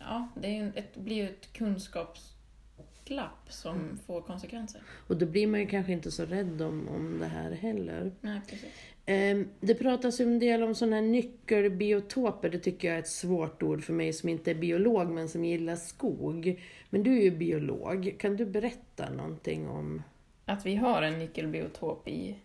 [0.00, 4.80] ja, det är en, ett, blir ju ett kunskapsglapp som får konsekvenser.
[5.06, 8.12] Och då blir man ju kanske inte så rädd om, om det här heller.
[8.20, 8.68] Nej, precis.
[9.06, 12.50] Ehm, Det pratas ju en del om sådana här nyckelbiotoper.
[12.50, 15.44] Det tycker jag är ett svårt ord för mig som inte är biolog men som
[15.44, 16.62] gillar skog.
[16.90, 18.16] Men du är ju biolog.
[18.18, 20.02] Kan du berätta någonting om
[20.44, 22.36] Att vi har en nyckelbiotop i,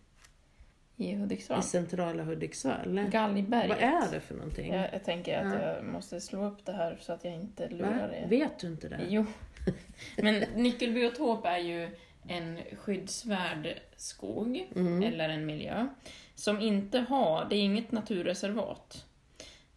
[0.97, 1.59] i Hudiksvall.
[1.59, 3.07] i centrala Hudiksvall?
[3.11, 3.69] Galgberget.
[3.69, 4.73] Vad är det för någonting?
[4.73, 5.67] Jag, jag tänker att Ja.
[5.67, 8.27] jag måste slå upp det här så att jag inte lurar er.
[8.29, 8.99] Vet du inte det?
[9.09, 9.25] Jo.
[10.17, 11.89] Men nyckelbiotop är ju
[12.27, 15.03] en skyddsvärd skog, Mm.
[15.03, 15.87] eller en miljö,
[16.35, 19.05] som inte har, det är inget naturreservat.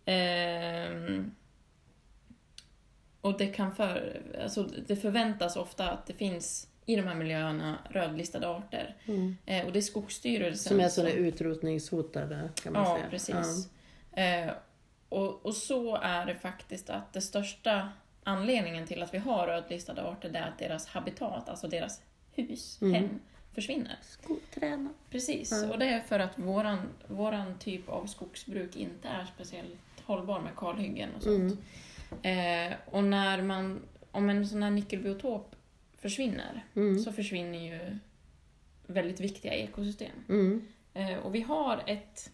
[0.05, 1.35] Ehm,
[3.21, 7.79] och det kan för, alltså det förväntas ofta att det finns i de här miljöerna
[7.91, 8.97] rödlistade arter.
[9.07, 9.37] Mm.
[9.47, 13.07] Eh, och det är Skogsstyrelsen Som är sådana utrotningshotade kan man Ja, säga.
[13.11, 13.69] precis.
[14.13, 14.51] Eh,
[15.09, 17.89] och, och så är det faktiskt att det största
[18.25, 22.01] anledningen till att vi har rödlistade arter är att deras habitat, alltså deras
[22.33, 22.95] hus, Mm.
[22.95, 23.21] hem,
[23.55, 23.97] försvinner.
[24.03, 24.89] Skogträna.
[25.11, 25.73] Precis, Ja.
[25.73, 30.57] och det är för att våran, våran typ av skogsbruk inte är speciellt hållbar med
[30.57, 31.59] kalhyggen och sånt.
[32.23, 32.71] Mm.
[32.73, 35.55] Eh, och när man, om en sån här nyckelbiotop
[35.99, 36.99] försvinner, Mm.
[36.99, 37.99] så försvinner ju
[38.87, 40.25] väldigt viktiga ekosystem.
[40.29, 40.63] Mm.
[40.95, 42.31] Eh, och vi har ett,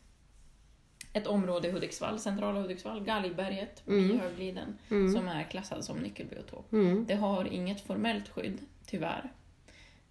[1.12, 4.10] ett område i Hudiksvall, centrala Hudiksvall, Galgberget Mm.
[4.10, 5.12] i Högliden, Mm.
[5.12, 6.72] som är klassad som nyckelbiotop.
[6.72, 7.04] Mm.
[7.06, 9.32] Det har inget formellt skydd, tyvärr.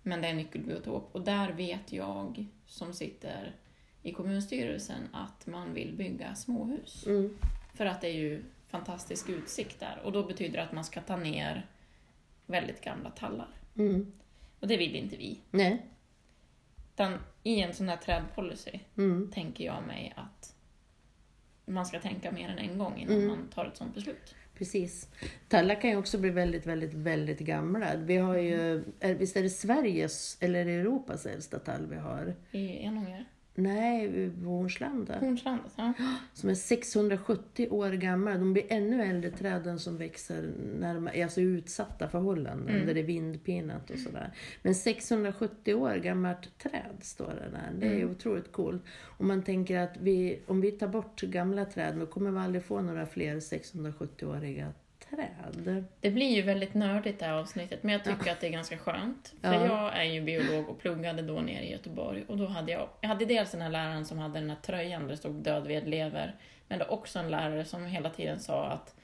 [0.01, 3.55] Men det är nyckelbiotop och där vet jag, som sitter
[4.01, 7.03] i kommunstyrelsen, att man vill bygga småhus.
[7.07, 7.37] Mm.
[7.73, 11.01] För att det är ju fantastisk utsikt där och då betyder det att man ska
[11.01, 11.65] ta ner
[12.45, 13.49] väldigt gamla tallar.
[13.77, 14.11] Mm.
[14.59, 15.39] Och det vill inte vi.
[15.51, 15.85] Nej.
[16.93, 19.31] Utan i en sån här trädpolicy Mm.
[19.33, 20.55] tänker jag mig att
[21.65, 23.27] man ska tänka mer än en gång innan Mm.
[23.27, 24.35] man tar ett sånt beslut.
[24.57, 25.09] Precis.
[25.49, 27.95] Tallar kan ju också bli väldigt, väldigt, väldigt gamla.
[27.95, 32.35] Vi har ju, är, visst är det Sveriges eller Europas äldsta tall vi har?
[32.51, 33.25] I Enånger.
[33.55, 35.19] Nej, Hornslanda.
[35.19, 35.93] Hornslandet, ja.
[36.33, 38.37] Som är 670 år gamla.
[38.37, 42.87] De blir ännu äldre träden som växer närmare, alltså utsatta förhållanden Mm.
[42.87, 44.31] där det är vindpinat och sådär.
[44.61, 47.71] Men 670 år gammalt träd står det där.
[47.79, 48.11] Det är Mm.
[48.11, 48.83] otroligt coolt.
[49.17, 52.63] Och man tänker att vi, om vi tar bort gamla träd, då kommer vi aldrig
[52.63, 54.71] få några fler 670-åriga
[55.15, 55.83] träd.
[56.01, 58.77] Det blir ju väldigt nördigt det här avsnittet, men jag tycker att det är ganska
[58.77, 59.33] skönt.
[59.41, 59.65] För Ja.
[59.65, 62.23] jag är ju biolog och pluggade då nere i Göteborg.
[62.27, 65.01] Och då hade jag, jag hade dels den här läraren som hade den här tröjan
[65.01, 66.35] där det stod död ved lever.
[66.67, 68.95] Men det var också en lärare som hela tiden sa att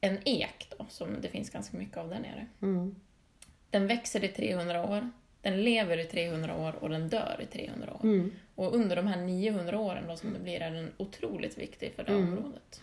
[0.00, 2.94] en ek då, som det finns ganska mycket av där nere, Mm.
[3.70, 5.10] den växer i 300 år,
[5.42, 8.00] den lever i 300 år och den dör i 300 år.
[8.02, 8.32] Mm.
[8.54, 12.04] Och under de här 900 åren då som det blir är den otroligt viktig för
[12.04, 12.28] det Mm.
[12.28, 12.80] området.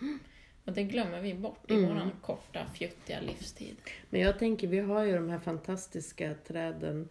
[0.66, 1.90] Och det glömmer vi bort i Mm.
[1.90, 3.76] våran korta, fjuttiga livstid.
[4.10, 7.10] Men jag tänker, vi har ju de här fantastiska träden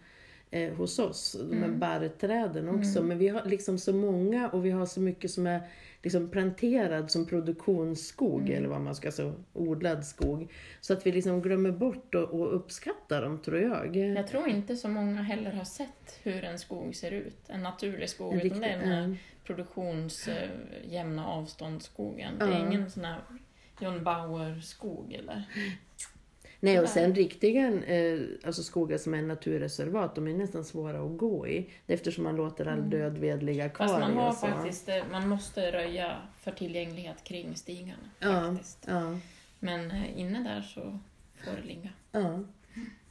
[0.50, 1.78] eh, hos oss, de här Mm.
[1.78, 3.02] barrträden också.
[3.02, 5.60] Men vi har liksom så många och vi har så mycket som är
[6.02, 8.56] liksom planterad som produktionsskog, Mm.
[8.56, 10.52] eller vad man ska säga, odlad skog.
[10.80, 13.96] Så att vi liksom glömmer bort och, och uppskattar dem, tror jag.
[13.96, 18.08] Jag tror inte så många heller har sett hur en skog ser ut, en naturlig
[18.08, 19.16] skog, En utan det är den här.
[19.44, 22.38] Produktionsjämna avståndsskogen.
[22.38, 23.20] Det är ingen sån här
[23.80, 25.42] John Bauer-skog eller?
[26.60, 31.16] Nej, och sen riktiga eh, alltså skogar som är naturreservat, de är nästan svåra att
[31.18, 31.70] gå i.
[31.86, 34.00] Eftersom man låter all död ved ligga kvar Mm.
[34.00, 38.10] Fast man har faktiskt, eh, man måste röja för tillgänglighet kring stigarna.
[38.18, 38.84] Ja, Faktiskt.
[38.88, 39.18] ja,
[39.58, 40.98] Men eh, inne där så
[41.44, 41.88] får det ligga.
[42.12, 42.40] ja.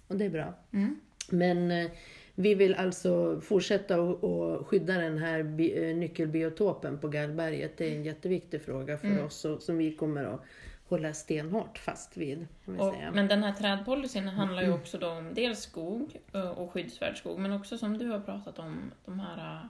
[0.08, 0.54] Och det är bra.
[0.72, 1.00] Mm.
[1.30, 1.89] Men
[2.36, 7.78] vi vill alltså fortsätta att skydda den här eh, nyckelbiotopen på Gallberget.
[7.78, 9.26] Det är en jätteviktig fråga för Mm.
[9.26, 10.41] oss och, som vi kommer att
[10.88, 12.48] hålla stenhårt fast vid.
[12.65, 17.17] Och, men den här trädpolicyn handlar ju också då om dels skog eh, och skyddsvärd
[17.17, 19.70] skog, men också som du har pratat om, de här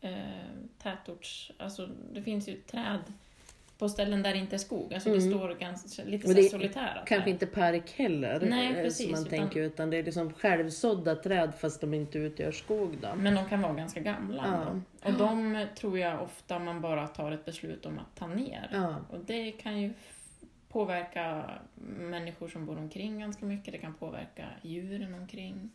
[0.00, 0.12] eh,
[0.82, 1.52] tätorts...
[1.58, 3.00] Alltså det finns ju träd
[3.78, 4.94] på ställen där det inte är skog.
[4.94, 5.30] Alltså det Mm.
[5.30, 7.28] står ganska, lite Och så det solitära Kanske träd.
[7.28, 11.14] inte park heller, Nej, eh, precis, som man utan- tänker, utan det är liksom självsådda
[11.16, 12.96] träd fast de inte utgör skog.
[13.02, 13.08] Då.
[13.16, 14.44] Men de kan vara ganska gamla.
[15.02, 15.08] Ja.
[15.10, 18.68] Och de tror jag ofta man bara tar ett beslut om att ta ner.
[18.72, 18.96] Ja.
[19.10, 19.92] Och det kan ju
[20.68, 21.50] påverka
[21.98, 23.72] människor som bor omkring ganska mycket.
[23.72, 25.70] Det kan påverka djuren omkring.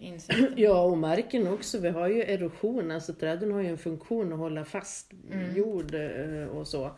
[0.00, 0.52] Insekter.
[0.56, 1.78] Ja, och marken också.
[1.78, 5.56] Vi har ju erosion, alltså träden har ju en funktion att hålla fast Mm.
[5.56, 6.90] jord eh, och så.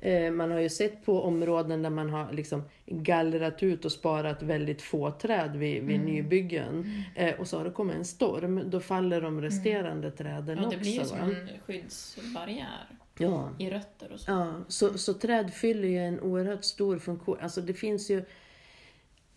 [0.00, 4.42] Eh, Man har ju sett på områden där man har liksom gallrat ut och sparat
[4.42, 6.06] väldigt få träd vid, vid Mm.
[6.14, 6.92] nybyggen.
[7.16, 10.76] Eh, Och så har det kommit en storm, då faller de resterande träden Ja, det
[10.76, 11.08] blir ju också.
[11.16, 11.34] som Va?
[11.34, 12.86] en skyddsbarriär
[13.18, 13.50] Ja.
[13.58, 14.30] i rötter och så.
[14.30, 17.36] Ja, så, så träd fyller ju en oerhört stor funktion.
[17.40, 18.24] Alltså det finns ju,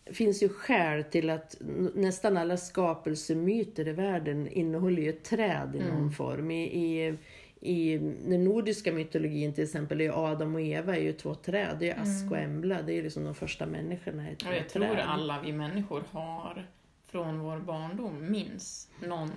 [0.06, 1.56] finns ju skäl till att
[1.96, 6.12] nästan alla skapelsemyter i världen innehåller ju ett träd i någon Mm.
[6.12, 6.52] form.
[6.52, 7.18] I, i,
[7.60, 11.78] I den nordiska mytologin till exempel är Adam och Eva är ju två träd.
[11.80, 12.82] Det är ask och embla.
[12.82, 14.84] Det är liksom de första människorna är två Och jag träd.
[14.88, 16.68] tror alla vi människor har
[17.08, 19.32] från vår barndom minns någon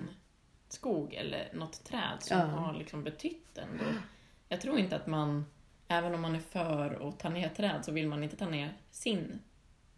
[0.69, 2.45] skog eller något träd som Ja.
[2.45, 3.85] har liksom betytt ändå.
[4.49, 5.45] Jag tror inte att man,
[5.89, 8.75] även om man är för att ta ner träd, så vill man inte ta ner
[8.91, 9.39] sin.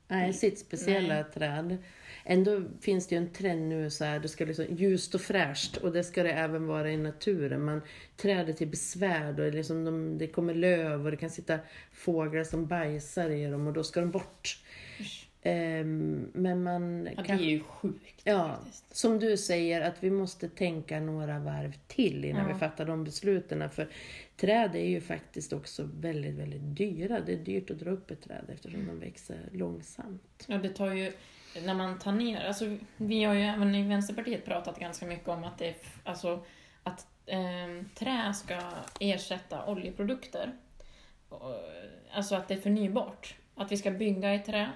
[0.08, 1.24] Nej, sitt speciella Nej.
[1.34, 1.78] träd.
[2.24, 5.76] Ändå finns det ju en trend nu så här, det ska liksom ljust och fräscht
[5.76, 7.64] och det ska det även vara i naturen.
[7.64, 7.82] Man
[8.16, 11.58] träder till besvär och liksom de, det kommer löv och det kan sitta
[11.92, 14.58] fåglar som bajsar i dem och då ska de bort.
[14.98, 15.27] Ehm,
[16.32, 18.48] men man Ja, det är ju sjukt Ja.
[18.54, 18.96] faktiskt.
[18.96, 22.52] som du säger, att vi måste tänka några varv till innan Ja.
[22.54, 23.70] vi fattar de besluten.
[23.70, 23.88] För
[24.36, 27.20] träd är ju faktiskt också väldigt, väldigt dyra.
[27.20, 30.44] Det är dyrt att dra upp ett träd eftersom de växer långsamt.
[30.46, 31.12] Ja, det tar ju,
[31.64, 35.44] när man tar ner, alltså vi har ju även i Vänsterpartiet pratat ganska mycket om
[35.44, 36.44] att det är, alltså
[36.82, 38.60] att eh, trä ska
[39.00, 40.52] ersätta oljeprodukter.
[42.12, 43.34] Alltså att det är förnybart.
[43.54, 44.68] Att vi ska bygga i trä.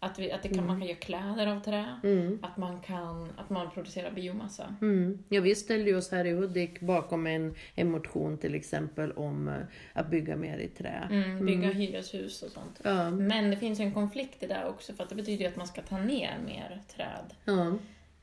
[0.00, 2.00] Att, vi, att det kan, man kan göra kläder av trä.
[2.02, 2.38] Mm.
[2.42, 4.74] Att man kan att man producerar biomassa.
[4.80, 5.24] Mm.
[5.28, 9.54] Ja, vi ställde oss här i Hudik bakom en, en motion till exempel om eh,
[9.92, 11.08] att bygga mer i trä.
[11.10, 12.80] Mm, bygga hyreshus och sånt.
[12.82, 15.50] Ja, Men det finns ju en konflikt i det också för att det betyder ju
[15.50, 17.34] att man ska ta ner mer träd.
[17.44, 17.72] ja,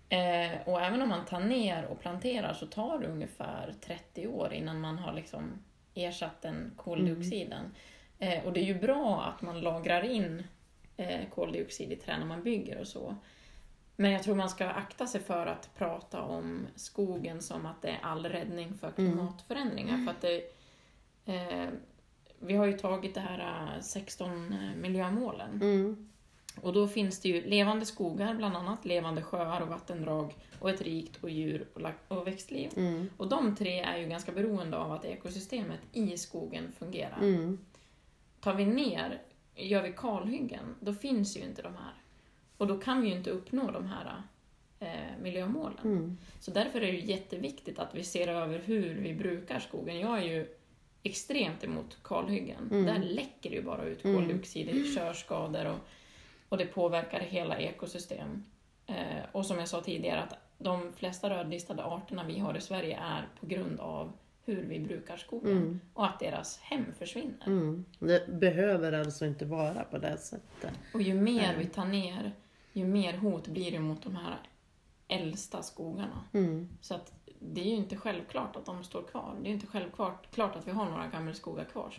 [0.10, 4.54] Eh, och även om man tar ner och planterar så tar det ungefär 30 år
[4.54, 5.52] innan man har liksom
[5.96, 7.66] ersatt den koldioxiden.
[8.20, 10.44] Eh, och det är ju bra att man lagrar in
[11.36, 13.16] koldioxid i trä när man bygger och så.
[13.96, 17.90] Men jag tror man ska akta sig för att prata om skogen som att det
[17.90, 20.06] är all räddning för klimatförändringar.
[20.06, 20.42] För att det,
[21.26, 21.70] eh,
[22.40, 23.40] vi har ju tagit det här
[23.76, 25.62] eh, 16 miljömålen.
[25.62, 26.10] mm,
[26.62, 30.82] Och då finns det ju levande skogar bland annat, levande sjöar och vattendrag och ett
[30.82, 31.68] rikt och djur
[32.08, 32.72] och växtliv.
[32.78, 33.10] Mm.
[33.18, 37.18] Och de tre är ju ganska beroende av att ekosystemet i skogen fungerar.
[37.22, 37.58] Mm.
[38.40, 39.22] Tar vi ner,
[39.56, 41.94] gör vi kalhyggen, då finns ju inte de här.
[42.58, 44.22] Och då kan vi ju inte uppnå de här
[44.80, 45.80] eh, miljömålen.
[45.84, 46.18] Mm.
[46.40, 50.00] Så därför är det jätteviktigt att vi ser över hur vi brukar skogen.
[50.00, 50.48] Jag är ju
[51.04, 52.70] extremt emot kalhyggen.
[52.72, 52.86] Mm.
[52.86, 54.18] Där läcker det ju bara ut Mm.
[54.18, 55.80] koldioxid, är körskador och,
[56.50, 58.44] och det påverkar hela ekosystem.
[58.88, 63.00] Eh, och som jag sa tidigare, att de flesta rödlistade arterna vi har i Sverige
[63.02, 64.12] är på grund av
[64.46, 65.80] hur vi brukar skogen Mm.
[65.94, 67.48] och att deras hem försvinner.
[67.48, 67.86] Mm.
[68.00, 70.72] Det behöver alltså inte vara på det sättet.
[70.94, 71.60] Och ju mer Mm.
[71.60, 72.32] vi tar ner,
[72.74, 74.38] ju mer hot blir det mot de här
[75.08, 76.24] äldsta skogarna.
[76.34, 76.70] Mm.
[76.82, 79.36] Så att det är ju inte självklart att de står kvar.
[79.42, 81.94] Det är ju inte självklart klart att vi har några gammelskogar kvar.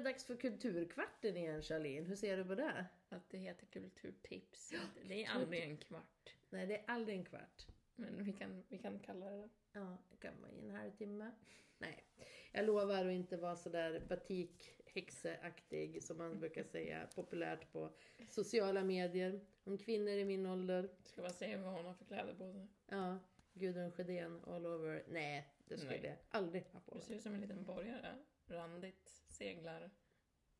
[0.00, 2.08] Det dags för Kulturkvarten igen Charlene.
[2.08, 2.86] Hur ser du på det?
[3.08, 4.72] Att det heter kulturtips.
[5.08, 6.36] Det är aldrig en kvart.
[6.50, 7.66] Nej, det är aldrig en kvart.
[7.96, 11.30] Men vi kan, vi kan kalla det Ja, det kan vara i en halvtimme.
[11.78, 12.04] Nej,
[12.52, 17.90] jag lovar att inte vara sådär batikhäxeaktig som man brukar säga populärt på
[18.28, 19.40] sociala medier.
[19.64, 20.88] Om kvinnor i min ålder.
[21.04, 22.66] Ska bara se vad hon har för kläder på sig.
[22.86, 23.18] Ja,
[23.54, 25.04] Gudrun Sjödén all over.
[25.08, 26.04] Nej, det skulle Nej.
[26.04, 27.06] jag aldrig ha på Du mig.
[27.06, 28.14] ser ut som en liten borgare.
[28.50, 29.90] Randigt, seglar.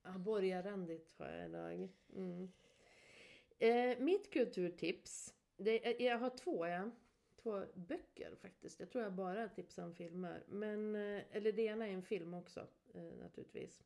[0.02, 1.88] Ja, borgarrandigt har jag idag.
[2.14, 2.52] Mm.
[3.58, 6.90] Eh, mitt kulturtips, det, är- jag har två, ja.
[7.36, 8.80] två böcker faktiskt.
[8.80, 10.44] Jag tror jag bara tipsar om filmer.
[10.48, 13.82] Men, eh, eller det ena är en film också eh, naturligtvis.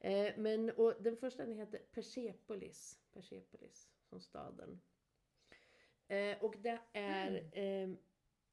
[0.00, 2.98] Eh, men, och den första den heter Persepolis.
[3.12, 4.80] Persepolis, som staden.
[6.08, 7.34] Eh, och det är...
[7.52, 7.88] Eh,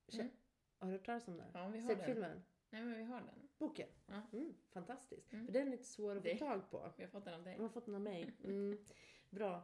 [0.08, 0.30] kä- Mm.
[0.78, 1.45] Har du hört talas om det?
[1.54, 2.06] Ja, vi har Sett den.
[2.08, 2.43] filmen?
[2.69, 3.45] Nej, men vi har den.
[3.58, 3.88] Boken?
[4.08, 4.22] Ja.
[4.34, 5.34] Mm, fantastiskt.
[5.34, 5.46] Mm.
[5.46, 6.91] För den är lite svår att få Det- tag på.
[6.98, 7.54] Vi har fått den av dig.
[7.56, 8.32] Jag har fått den av mig.
[8.44, 8.78] Mm.
[9.30, 9.63] Bra.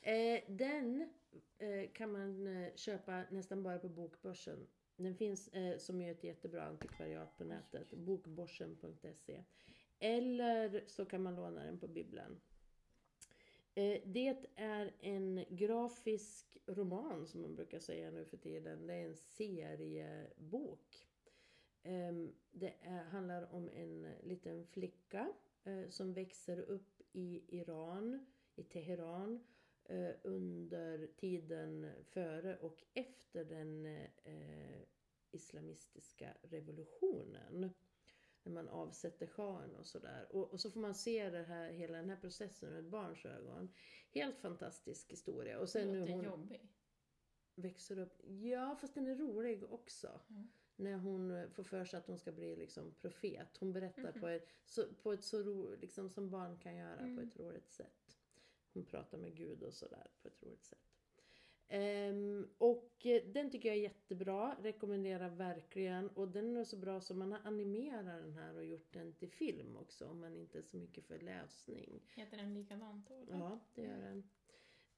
[0.00, 1.10] Eh, den
[1.58, 4.66] eh, kan man eh, köpa nästan bara på Bokbörsen.
[4.96, 7.90] Den finns eh, som är ett jättebra antikvariat på nätet.
[7.90, 9.44] Bokborsen.se.
[9.98, 12.40] Eller så kan man låna den på bibblan.
[13.74, 18.86] Eh, det är en grafisk roman som man brukar säga nu för tiden.
[18.86, 21.06] Det är en seriebok.
[21.82, 22.74] Ehm, Det
[23.10, 25.32] handlar om en liten flicka
[25.64, 29.44] eh, som växer upp i Iran, i Teheran,
[29.84, 33.86] eh, under tiden före och efter den
[34.24, 34.82] eh,
[35.30, 37.70] islamistiska revolutionen.
[38.42, 40.28] När man avsätter shahen och sådär.
[40.30, 43.26] Och, och så får man se det här, hela den här processen ur ett barns
[43.26, 43.72] ögon.
[44.10, 45.58] Helt fantastisk historia.
[45.58, 46.68] Och sen nu hon jobbig.
[47.54, 48.20] växer upp.
[48.24, 50.20] Ja, fast den är rolig också.
[50.30, 50.48] Mm.
[50.80, 53.56] När hon får för sig att hon ska bli liksom profet.
[53.56, 54.20] Hon berättar Mhm.
[54.20, 57.28] på, ett, så, på ett så ro, liksom som barn kan göra, på Mm.
[57.28, 58.18] ett roligt sätt.
[58.72, 60.78] Hon pratar med Gud och sådär på ett roligt sätt.
[61.68, 66.08] Ehm, och eh, den tycker jag är jättebra, rekommenderar verkligen.
[66.10, 69.30] Och den är så bra som man har animerat den här och gjort den till
[69.30, 72.00] film också, om man inte är så mycket för läsning.
[72.14, 73.14] Heter den likadant då?
[73.14, 73.32] eller?
[73.38, 74.30] Ja, det gör den.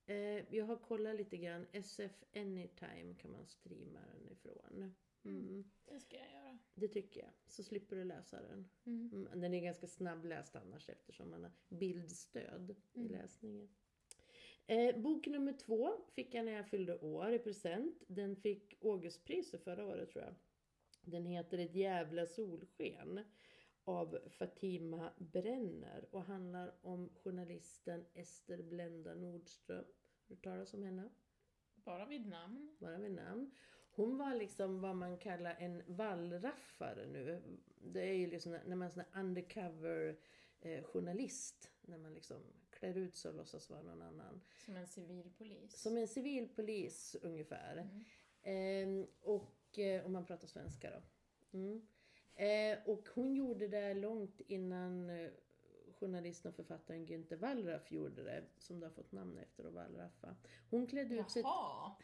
[0.06, 1.66] Eh, jag har kollat lite grann.
[1.72, 4.94] SF Anytime kan man streama den ifrån.
[5.24, 5.64] Mm.
[5.84, 6.58] Det ska jag göra.
[6.74, 7.30] Det tycker jag.
[7.46, 8.68] Så slipper du läsa den.
[8.86, 9.10] Mm.
[9.12, 9.40] Mm.
[9.40, 13.12] Den är ganska snabbläst annars eftersom man har bildstöd i Mm.
[13.12, 13.68] läsningen.
[14.66, 18.02] Eh, bok nummer två fick jag när jag fyllde år i present.
[18.08, 20.34] Den fick Augustpriset förra året tror jag.
[21.04, 23.20] Den heter Ett jävla solsken
[23.84, 29.84] av Fatima Brenner och handlar om journalisten Ester Blenda Nordström.
[30.28, 31.10] Har du talas om henne?
[31.74, 32.76] Bara vid namn.
[32.78, 33.50] bara vid namn.
[33.94, 37.42] Hon var liksom vad man kallar en wallraffare nu.
[37.84, 40.16] Det är ju liksom när man är sån undercover
[40.60, 41.70] eh, journalist.
[41.82, 42.36] När man liksom
[42.70, 44.40] klär ut sig och låtsas vara någon annan.
[44.64, 45.82] Som en civilpolis.
[45.82, 47.76] Som en civilpolis ungefär.
[47.76, 48.04] Mm.
[48.42, 51.02] Ehm, och eh, om man pratar svenska då.
[51.58, 51.86] Mm.
[52.34, 55.30] Eh, och hon gjorde det långt innan eh,
[55.92, 58.44] journalisten och författaren Günther Wallraff gjorde det.
[58.58, 60.36] Som du har fått namn efter att wallraffa.
[60.70, 61.96] Hon klädde ut sig Jaha!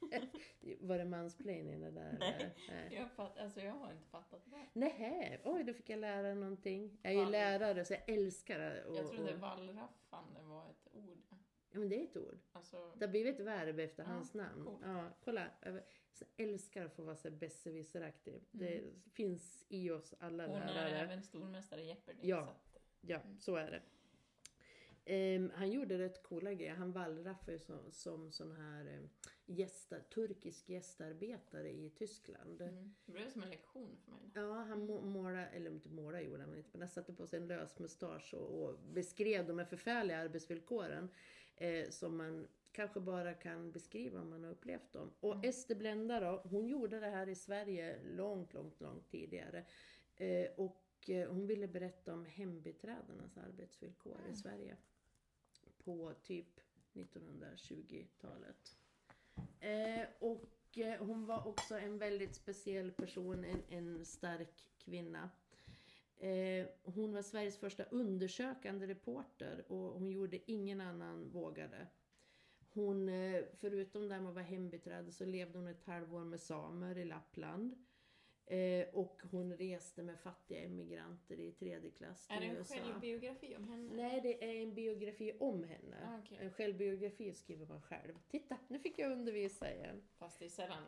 [0.80, 2.16] Var det mansplaining det där?
[2.20, 2.54] Nej.
[2.68, 2.94] Nej.
[2.94, 4.66] Jag, fatt, alltså, jag har inte fattat det.
[4.72, 6.98] Nähä, oj då fick jag lära någonting.
[7.02, 8.84] Jag är ju lärare så jag älskar det.
[8.84, 11.22] Och, Jag trodde och, wallraffande var ett ord.
[11.70, 12.38] Ja men det är ett ord.
[12.52, 14.64] Alltså, Det har blivit ett verb efter Ja, hans namn.
[14.64, 14.80] coolt.
[14.84, 15.50] Ja, kolla.
[15.62, 15.80] Jag
[16.36, 18.44] älskar att få vara så besserwisseraktig.
[18.50, 19.02] Det Mm.
[19.12, 20.98] finns i oss alla hon är lärare.
[20.98, 22.18] även stormästare i Jeopardy.
[22.22, 22.44] Ja.
[22.46, 23.82] Så att, Ja, så är det.
[25.10, 26.74] Ehm, han gjorde rätt coola grejer.
[26.74, 29.00] Han wallraffade som, som sån här eh,
[29.46, 32.60] gästa, turkisk gästarbetare i Tyskland.
[32.60, 32.94] mm.
[33.06, 34.30] Det blev som en lektion för mig.
[34.34, 37.40] Ja, han må- målade, eller inte målade gjorde han inte, men han satte på sig
[37.40, 41.08] en lös mustasch och, och beskrev de här förfärliga arbetsvillkoren
[41.56, 45.10] eh, som man kanske bara kan beskriva om man har upplevt dem.
[45.20, 49.64] Och Ester Blenda då, hon gjorde det här i Sverige långt, långt, långt tidigare.
[50.16, 54.76] Eh, och eh, hon ville berätta om hembiträdenas arbetsvillkor i Sverige
[55.84, 56.60] på typ
[56.92, 58.76] 1920-talet.
[59.60, 65.30] Eh, och eh, hon var också en väldigt speciell person, en, en stark kvinna.
[66.18, 71.86] Eh, hon var Sveriges första undersökande reporter och hon gjorde ingen annan vågade.
[72.70, 76.40] Hon, eh, förutom förutom här med att vara hembiträde så levde hon ett halvår med
[76.40, 77.84] samer i Lappland.
[78.50, 82.74] Eh, och hon reste med fattiga emigranter i tredje klass till Är det en USA.
[82.74, 83.92] självbiografi om henne?
[83.96, 85.96] Nej, det är en biografi om henne.
[86.04, 86.38] Ah, okej.
[86.40, 88.14] En självbiografi skriver man själv.
[88.28, 90.02] Titta, nu fick jag undervisa igen.
[90.18, 90.82] Fast det är sällan,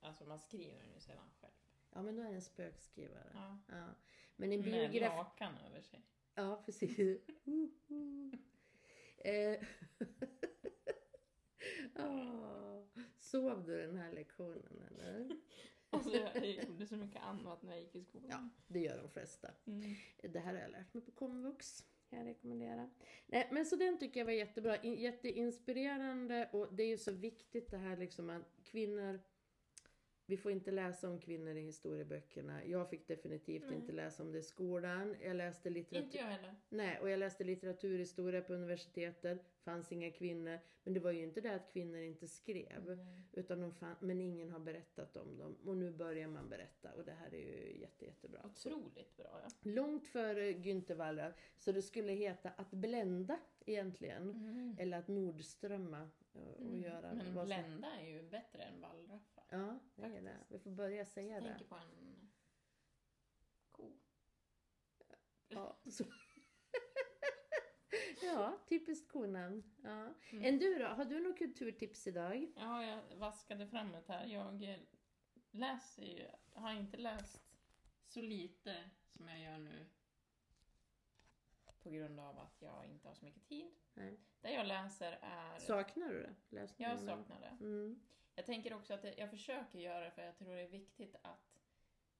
[0.00, 1.52] alltså man skriver den ju sällan själv.
[1.90, 3.30] Ja, men då är det en spökskrivare.
[3.34, 3.58] Ja.
[3.68, 3.88] Ja.
[4.36, 5.16] Men en Med biografi...
[5.16, 6.02] lakan över sig.
[6.34, 6.98] Ja, precis.
[7.44, 8.32] Uhu.
[9.24, 9.60] eh.
[11.94, 12.82] Ah,
[13.18, 15.28] Sov du den här lektionen eller?
[15.92, 18.28] Alltså jag gjorde så mycket annat när jag gick i skolan.
[18.30, 19.50] Ja, det gör de flesta.
[19.66, 19.94] Mm.
[20.32, 21.84] Det här har jag lärt mig på komvux.
[22.10, 22.90] Kan jag rekommendera.
[23.26, 24.76] Nej, men så den tycker jag var jättebra.
[24.76, 29.20] In- Jätteinspirerande och det är ju så viktigt det här liksom att kvinnor
[30.26, 32.64] vi får inte läsa om kvinnor i historieböckerna.
[32.64, 33.74] Jag fick definitivt Nej.
[33.74, 35.16] inte läsa om det i skolan.
[35.22, 36.04] Jag läste litteratur...
[36.04, 36.54] Inte jag heller.
[36.68, 39.44] Nej, och jag läste litteraturhistoria på universitetet.
[39.64, 40.58] fanns inga kvinnor.
[40.84, 42.98] Men det var ju inte det att kvinnor inte skrev.
[43.32, 45.56] Utan de fann, men ingen har berättat om dem.
[45.64, 48.40] Och nu börjar man berätta och det här är ju jätte, jättebra.
[48.44, 49.48] Otroligt bra ja.
[49.70, 51.34] Långt före Günther Wallraff.
[51.58, 54.76] Så det skulle heta att blända egentligen.
[54.78, 57.24] Eller att nordströmma och, och göra Mm.
[57.24, 59.41] Men vad som- blända är ju bättre än wallraffar.
[59.52, 60.38] Ja, det är det.
[60.48, 61.48] Vi får börja säga Jag det.
[61.48, 62.30] tänker på en
[63.70, 63.92] ko.
[65.48, 66.04] Ja, så.
[68.22, 69.62] ja typiskt konamn.
[69.82, 70.14] Ja.
[70.30, 70.44] Mm.
[70.44, 70.86] En du då?
[70.86, 72.52] Har du något kulturtips idag?
[72.56, 74.26] Ja, jag vaskade fram ett här.
[74.26, 74.78] Jag
[75.50, 77.56] läser ju, har inte läst
[78.06, 79.86] så lite som jag gör nu.
[81.82, 83.70] På grund av att jag inte har så mycket tid.
[83.94, 84.20] Nej.
[84.40, 85.58] Det jag läser är...
[85.58, 86.34] Saknar du det?
[86.48, 86.90] Läsningen?
[86.90, 87.64] jag saknar det.
[87.64, 88.00] Mm.
[88.34, 91.58] Jag tänker också att jag försöker göra det för jag tror det är viktigt att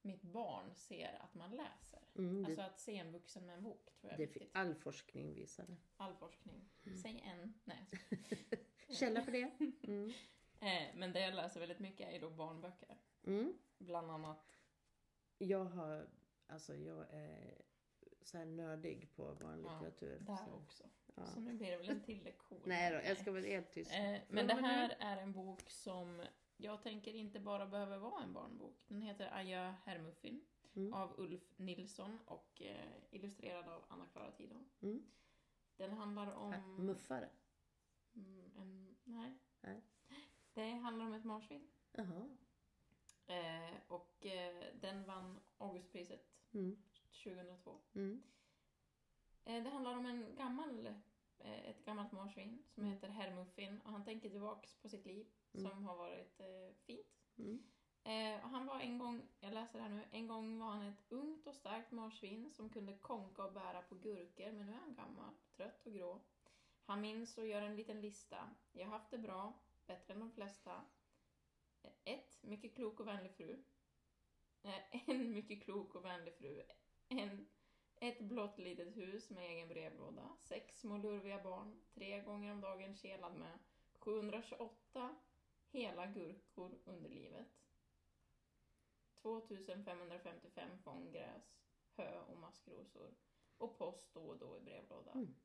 [0.01, 1.99] mitt barn ser att man läser.
[2.15, 4.49] Mm, det, Alltså att se en vuxen med en bok tror jag är viktigt.
[4.53, 5.77] all forskning visar det.
[5.97, 6.69] All forskning.
[6.85, 6.97] Mm.
[6.97, 7.53] Säg en.
[7.63, 7.87] Nej.
[8.89, 9.51] Källa för det?
[9.83, 10.13] Mm.
[10.59, 12.97] Eh, Men det jag läser väldigt mycket är då barnböcker.
[13.23, 13.53] Mm.
[13.77, 14.59] Bland annat.
[15.37, 16.09] Jag har,
[16.47, 17.61] alltså jag är
[18.21, 20.19] så här nördig på barnlitteratur.
[20.19, 20.51] Där så.
[20.51, 20.83] också.
[21.15, 21.25] Ja.
[21.25, 22.61] Så nu blir det väl en till lektion.
[22.65, 23.91] Nej då, jag ska vara helt tyst.
[23.91, 26.21] Eh, Men det här är en bok som
[26.57, 28.83] jag tänker inte bara behöver vara en barnbok.
[28.87, 30.45] Den heter Aja Hermuffin
[30.75, 30.93] Mm.
[30.93, 34.65] av Ulf Nilsson och eh, illustrerad av Anna-Klara Tidholm.
[34.81, 35.03] Mm.
[35.77, 36.75] Den handlar Äh, om...
[36.85, 37.29] Muffare?
[38.15, 39.33] Mm, en, nej.
[39.61, 39.81] Nej.
[40.53, 41.67] Det handlar om ett marsvin.
[41.91, 42.37] Jaha.
[43.27, 46.77] Eh, och eh, den vann Augustpriset Mm.
[47.23, 47.79] 2002.
[49.45, 50.85] Eh, det handlar om en gammal,
[51.39, 52.93] eh, ett gammalt marsvin som Mm.
[52.95, 55.71] heter Hermuffin och han tänker tillbaks på sitt liv Mm.
[55.71, 57.07] som har varit eh, fint.
[57.37, 57.63] Mm.
[58.43, 61.47] Och han var en gång, jag läser här nu, en gång var han ett ungt
[61.47, 65.33] och starkt marsvin som kunde konka och bära på gurkor, men nu är han gammal,
[65.51, 66.21] trött och grå.
[66.85, 68.49] Han minns och gör en liten lista.
[68.71, 69.53] Jag har haft det bra,
[69.87, 70.85] bättre än de flesta.
[72.03, 73.63] Ett, mycket klok och vänlig fru.
[74.91, 76.61] En mycket klok och vänlig fru.
[77.07, 77.49] En,
[78.03, 80.29] ett blått litet hus med egen brevlåda.
[80.41, 81.81] Sex små lurviga barn.
[81.93, 83.59] Tre gånger om dagen kelad med.
[83.93, 85.15] 728
[85.69, 87.47] hela gurkor under livet.
[89.21, 91.59] 2555 fång gräs,
[91.95, 93.13] hö och maskrosor.
[93.57, 95.13] Och post då och då i brevlådan.
[95.17, 95.35] Mm.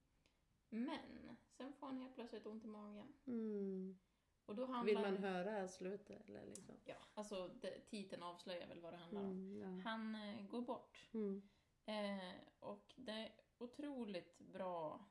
[0.69, 3.13] Men, sen får han helt plötsligt ont i magen.
[3.27, 3.99] Mm.
[4.47, 4.85] Och då handlar...
[4.85, 6.75] Vill man höra slutet eller liksom?
[6.85, 9.31] Ja, alltså det, titeln avslöjar väl vad det handlar om.
[9.31, 9.91] Mm, ja.
[9.91, 11.09] Han eh, går bort.
[11.13, 11.43] Mm.
[11.89, 15.09] Eh, och det är otroligt bra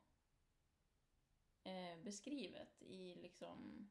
[1.64, 3.90] eh, beskrivet i liksom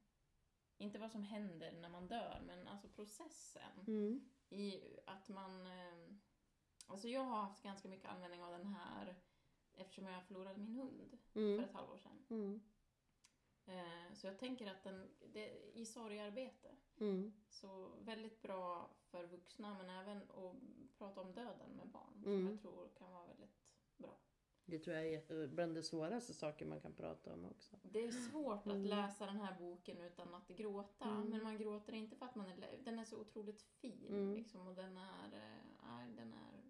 [0.78, 3.80] inte vad som händer när man dör, men alltså processen.
[3.86, 4.30] Mm.
[4.48, 5.66] I att man...
[5.66, 6.14] Eh,
[6.86, 9.16] alltså jag har haft ganska mycket användning av den här
[9.74, 11.64] eftersom jag förlorade min hund för Mm.
[11.64, 12.26] ett halvår sedan.
[12.30, 12.60] Mm.
[13.66, 17.32] Eh, så jag tänker att den, det, i sorgarbete, Mm.
[17.48, 20.54] så väldigt bra för vuxna men även att
[20.98, 22.38] prata om döden med barn, Mm.
[22.38, 23.56] som jag tror kan vara väldigt
[23.96, 24.18] bra.
[24.64, 27.76] Det tror jag är bland de svåraste saker man kan prata om också.
[27.82, 28.80] Det är svårt Mm.
[28.80, 31.28] att läsa den här boken utan att gråta, Mm.
[31.30, 34.34] men man gråter inte för att man är Den är så otroligt fin Mm.
[34.34, 36.62] liksom, och den är, eh, nej, den är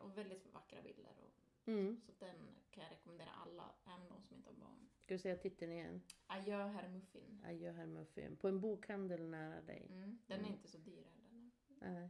[0.00, 1.14] och väldigt vackra bilder.
[1.22, 1.32] Och,
[1.64, 2.00] Mm.
[2.06, 2.36] Så den
[2.70, 4.88] kan jag rekommendera alla, även de som inte har barn.
[5.12, 6.02] Ska du säga titeln igen?
[6.26, 7.40] Adjö herr Muffin.
[7.44, 8.36] Adjö herr Muffin.
[8.36, 9.86] På en bokhandel nära dig.
[9.90, 10.18] Mm.
[10.26, 10.52] Den är Mm.
[10.52, 11.50] inte så dyr heller.
[11.94, 12.08] Nej.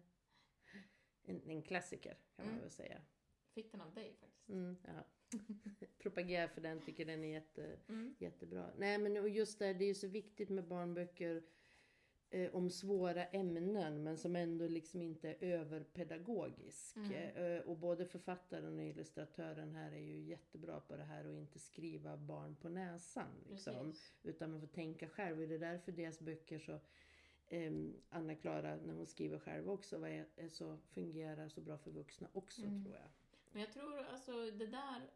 [1.23, 2.61] En, en klassiker kan man Mm.
[2.61, 3.01] väl säga.
[3.55, 4.49] Fick den av dig faktiskt.
[4.49, 5.05] Mm, ja.
[5.99, 7.79] Propagerar för den, tycker den är jätte,
[8.19, 8.71] jättebra.
[8.77, 11.43] Nej men och just det, det är ju så viktigt med barnböcker
[12.33, 16.97] eh, om svåra ämnen men som ändå liksom inte är överpedagogisk.
[16.97, 17.13] Mm.
[17.13, 21.59] Eh, och både författaren och illustratören här är ju jättebra på det här och inte
[21.59, 23.31] skriva barn på näsan.
[23.51, 23.87] Liksom.
[23.87, 24.15] Precis.
[24.23, 25.41] Utan man får tänka själv.
[25.41, 26.81] Och det är därför deras böcker så
[27.49, 31.91] ehm, Anna-Klara, när hon skriver själv också, vad är, är så, fungerar så bra för
[31.91, 32.85] vuxna också Mm.
[32.85, 33.09] tror jag.
[33.53, 35.11] Men jag tror alltså det där,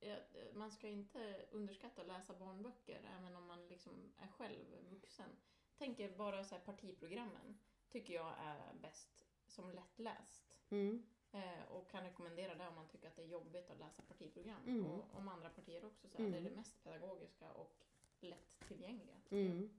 [0.00, 0.16] eh,
[0.54, 5.30] man ska inte underskatta att läsa barnböcker även om man liksom är själv vuxen.
[5.78, 7.58] Tänker bara så här partiprogrammen
[7.90, 10.58] tycker jag är bäst som lättläst.
[10.70, 11.02] Mm.
[11.32, 14.62] Eh, och kan rekommendera det om man tycker att det är jobbigt att läsa partiprogram.
[14.66, 14.86] Mm.
[14.86, 16.44] Och om andra partier också så är det Mm.
[16.44, 17.84] det mest pedagogiska och
[18.20, 19.16] lättillgängliga.
[19.30, 19.70] Mm.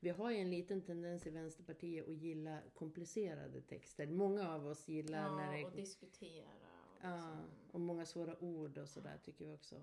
[0.00, 4.06] Vi har ju en liten tendens i Vänsterpartiet att gilla komplicerade texter.
[4.06, 6.48] Många av oss gillar när Ja, det och diskutera.
[6.48, 9.82] Och Ja, liksom, och många svåra ord och sådär tycker vi också om.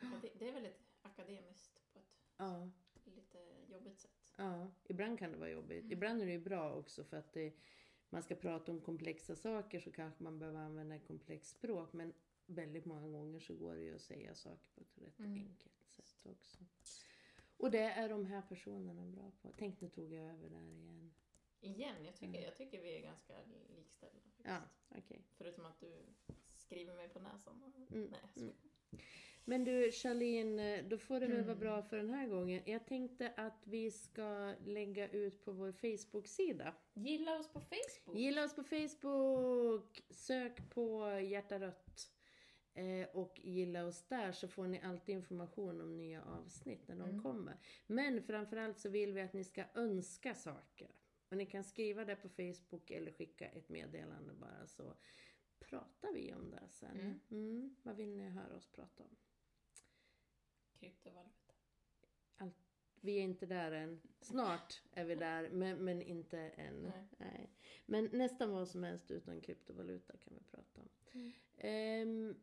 [0.00, 0.14] Mm.
[0.14, 2.70] och det, det är väldigt akademiskt på ett Ja,
[3.04, 4.10] lite jobbigt sätt.
[4.44, 5.90] Ja, ibland kan det vara jobbigt.
[5.90, 7.52] Ibland är det ju bra också för att det,
[8.08, 11.92] man ska prata om komplexa saker så kanske man behöver använda komplext språk.
[11.92, 12.12] Men
[12.46, 15.32] väldigt många gånger så går det ju att säga saker på ett rätt Mm.
[15.34, 16.64] enkelt sätt också.
[17.56, 19.52] Och det är de här personerna bra på.
[19.58, 21.14] Tänk nu tog jag över där igen.
[21.60, 22.42] Igen, jag tycker, Mm.
[22.42, 23.34] jag tycker vi är ganska
[23.76, 24.20] likställda.
[24.44, 25.24] Ja, okej.
[25.30, 26.06] Förutom att du
[26.56, 27.72] skriver mig på näsan.
[27.90, 28.54] Mm, Nej, skojar.
[29.50, 31.46] Men du Charlene, då får det väl Mm.
[31.46, 32.62] vara bra för den här gången.
[32.66, 36.74] Jag tänkte att vi ska lägga ut på vår Facebook-sida.
[36.94, 38.18] Gilla oss på Facebook!
[38.18, 40.02] Gilla oss på Facebook!
[40.10, 42.12] Sök på Hjärta Rött.
[42.74, 47.08] Eh, och gilla oss där så får ni alltid information om nya avsnitt när de
[47.10, 47.22] Mm.
[47.22, 47.56] kommer.
[47.86, 50.90] Men framförallt så vill vi att ni ska önska saker.
[51.30, 54.96] Och ni kan skriva det på Facebook eller skicka ett meddelande bara så
[55.58, 57.00] pratar vi om det sen.
[57.00, 57.20] Mm.
[57.30, 59.16] Mm, vad vill ni höra oss prata om?
[60.80, 61.54] Kryptovaluta.
[63.00, 64.00] Vi är inte där än.
[64.20, 66.92] Snart är vi där, men, men inte än.
[67.18, 67.50] Nej.
[67.86, 70.88] Men nästan vad som helst utom kryptovaluta kan vi prata om.
[71.12, 71.32] Mm.
[71.56, 72.34] Ehm,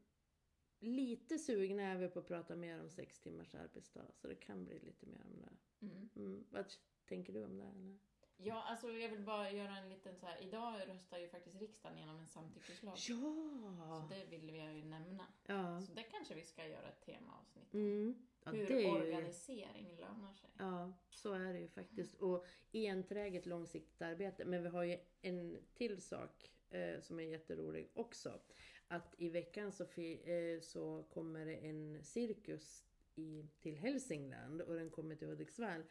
[0.79, 4.65] lite sugna är vi på att prata mer om sex timmars arbetsdag, så det kan
[4.65, 5.85] bli lite mer om det.
[5.85, 6.09] Mm.
[6.15, 6.45] Mm.
[6.49, 6.65] Vad
[7.05, 7.63] tänker du om det?
[7.63, 7.97] Eller?
[8.39, 10.41] Ja, alltså jag vill bara göra en liten så här.
[10.41, 12.97] Idag röstar ju faktiskt riksdagen genom en samtyckeslag.
[12.99, 14.07] Så Ja!
[14.09, 15.27] det vill vi ju nämna.
[15.45, 15.81] Ja.
[15.81, 17.79] Så det kanske vi ska göra ett temaavsnitt om.
[17.79, 18.15] Mm.
[18.43, 20.49] ja Hur ju- organisering lönar sig.
[20.57, 22.15] Ja, så är det ju faktiskt.
[22.15, 24.45] Och enträget långsiktigt arbete.
[24.45, 28.39] Men vi har ju en till sak eh, som är jätterolig också.
[28.87, 32.83] Att i veckan så, eh, så kommer det en cirkus
[33.15, 35.83] i, till Hälsingland och den kommer till Hudiksvall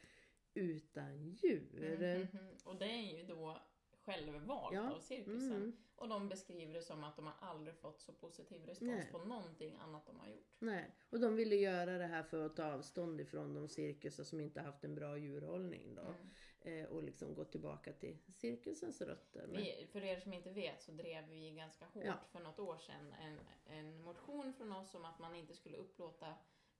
[0.57, 1.85] utan djur.
[2.03, 2.49] Mm, mhm.
[2.65, 3.59] Och det är ju då
[4.05, 5.53] självvalt Ja, av cirkusen.
[5.53, 5.77] mm.
[5.97, 9.09] Och de beskriver det som att de har aldrig fått så positiv respons Nej.
[9.13, 10.55] på någonting annat de har gjort.
[10.59, 14.41] Nej, och de ville göra det här för att ta avstånd ifrån de cirkusar som
[14.41, 16.03] inte haft en bra djurhållning då.
[16.03, 16.85] Mm.
[16.85, 19.47] Eh, och liksom gå tillbaka till cirkusens rötter.
[19.47, 22.15] Men, Vi, för er som inte vet så drev vi ganska hårt Ja.
[22.33, 26.35] för något år sedan en, en motion från oss om att man inte skulle upplåta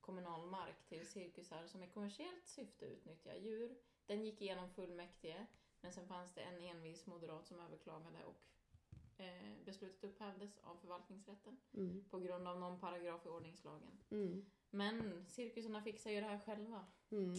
[0.07, 3.77] kommunal mark till cirkusar som i kommersiellt syfte utnyttjar djur.
[4.05, 5.45] Den gick igenom fullmäktige,
[5.81, 8.41] men sen fanns det en envis moderat som överklagade och
[9.21, 13.99] eh, beslutet upphävdes av förvaltningsrätten mm, på grund av någon paragraf i ordningslagen.
[14.11, 14.45] mm.
[14.69, 16.85] Men cirkusarna fixar ju det här själva.
[17.11, 17.33] Mm.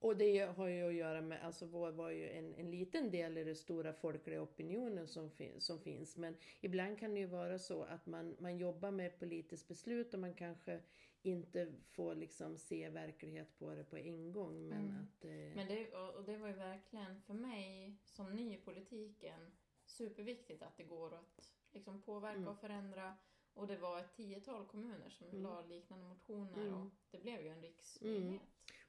[0.00, 3.38] Och det har ju att göra med, alltså vår var ju en, en liten del
[3.38, 6.16] i den stora folkliga opinionen som, fin, som finns.
[6.16, 10.20] Men ibland kan det ju vara så att man, man jobbar med politiskt beslut och
[10.20, 10.80] man kanske
[11.22, 14.68] inte får liksom se verklighet på det på en gång.
[14.68, 14.96] Men Mm.
[15.02, 15.24] att...
[15.24, 19.40] Eh, Men det, och det var ju verkligen för mig som ny i politiken
[19.86, 22.48] superviktigt att det går att liksom påverka Mm.
[22.48, 23.16] och förändra.
[23.54, 25.42] Och det var ett tiotal kommuner som Mm.
[25.42, 26.74] la liknande motioner Mm.
[26.74, 28.42] och det blev ju en riksnyhet.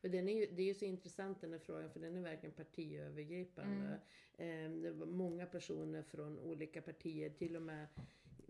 [0.03, 2.21] Och den är ju, det är ju så intressant den här frågan för den är
[2.21, 3.99] verkligen partiövergripande.
[4.37, 4.75] Mm.
[4.75, 7.87] Eh, Det var många personer från olika partier, till och med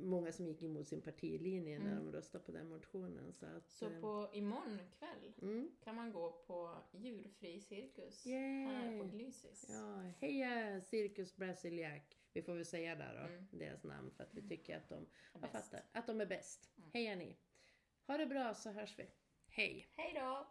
[0.01, 3.33] många som gick emot sin partilinje när de röstade på den motionen.
[3.33, 3.61] Så, att, Mm.
[3.67, 5.71] Så eh, på imorgon kväll mm.
[5.83, 8.65] kan man gå på djurfri cirkus Yay!
[8.65, 9.65] här på Glysis.
[9.69, 12.01] Ja, heja Circus Brasiliac.
[12.33, 13.47] Vi får väl säga där då, Mm.
[13.51, 15.05] deras namn, för att vi tycker att de,
[15.41, 16.69] jag fattar, att de är bäst.
[16.93, 17.37] Heja ni!
[18.07, 19.07] Ha det bra så hörs vi.
[19.47, 19.87] Hej!
[19.91, 20.47] Hej då!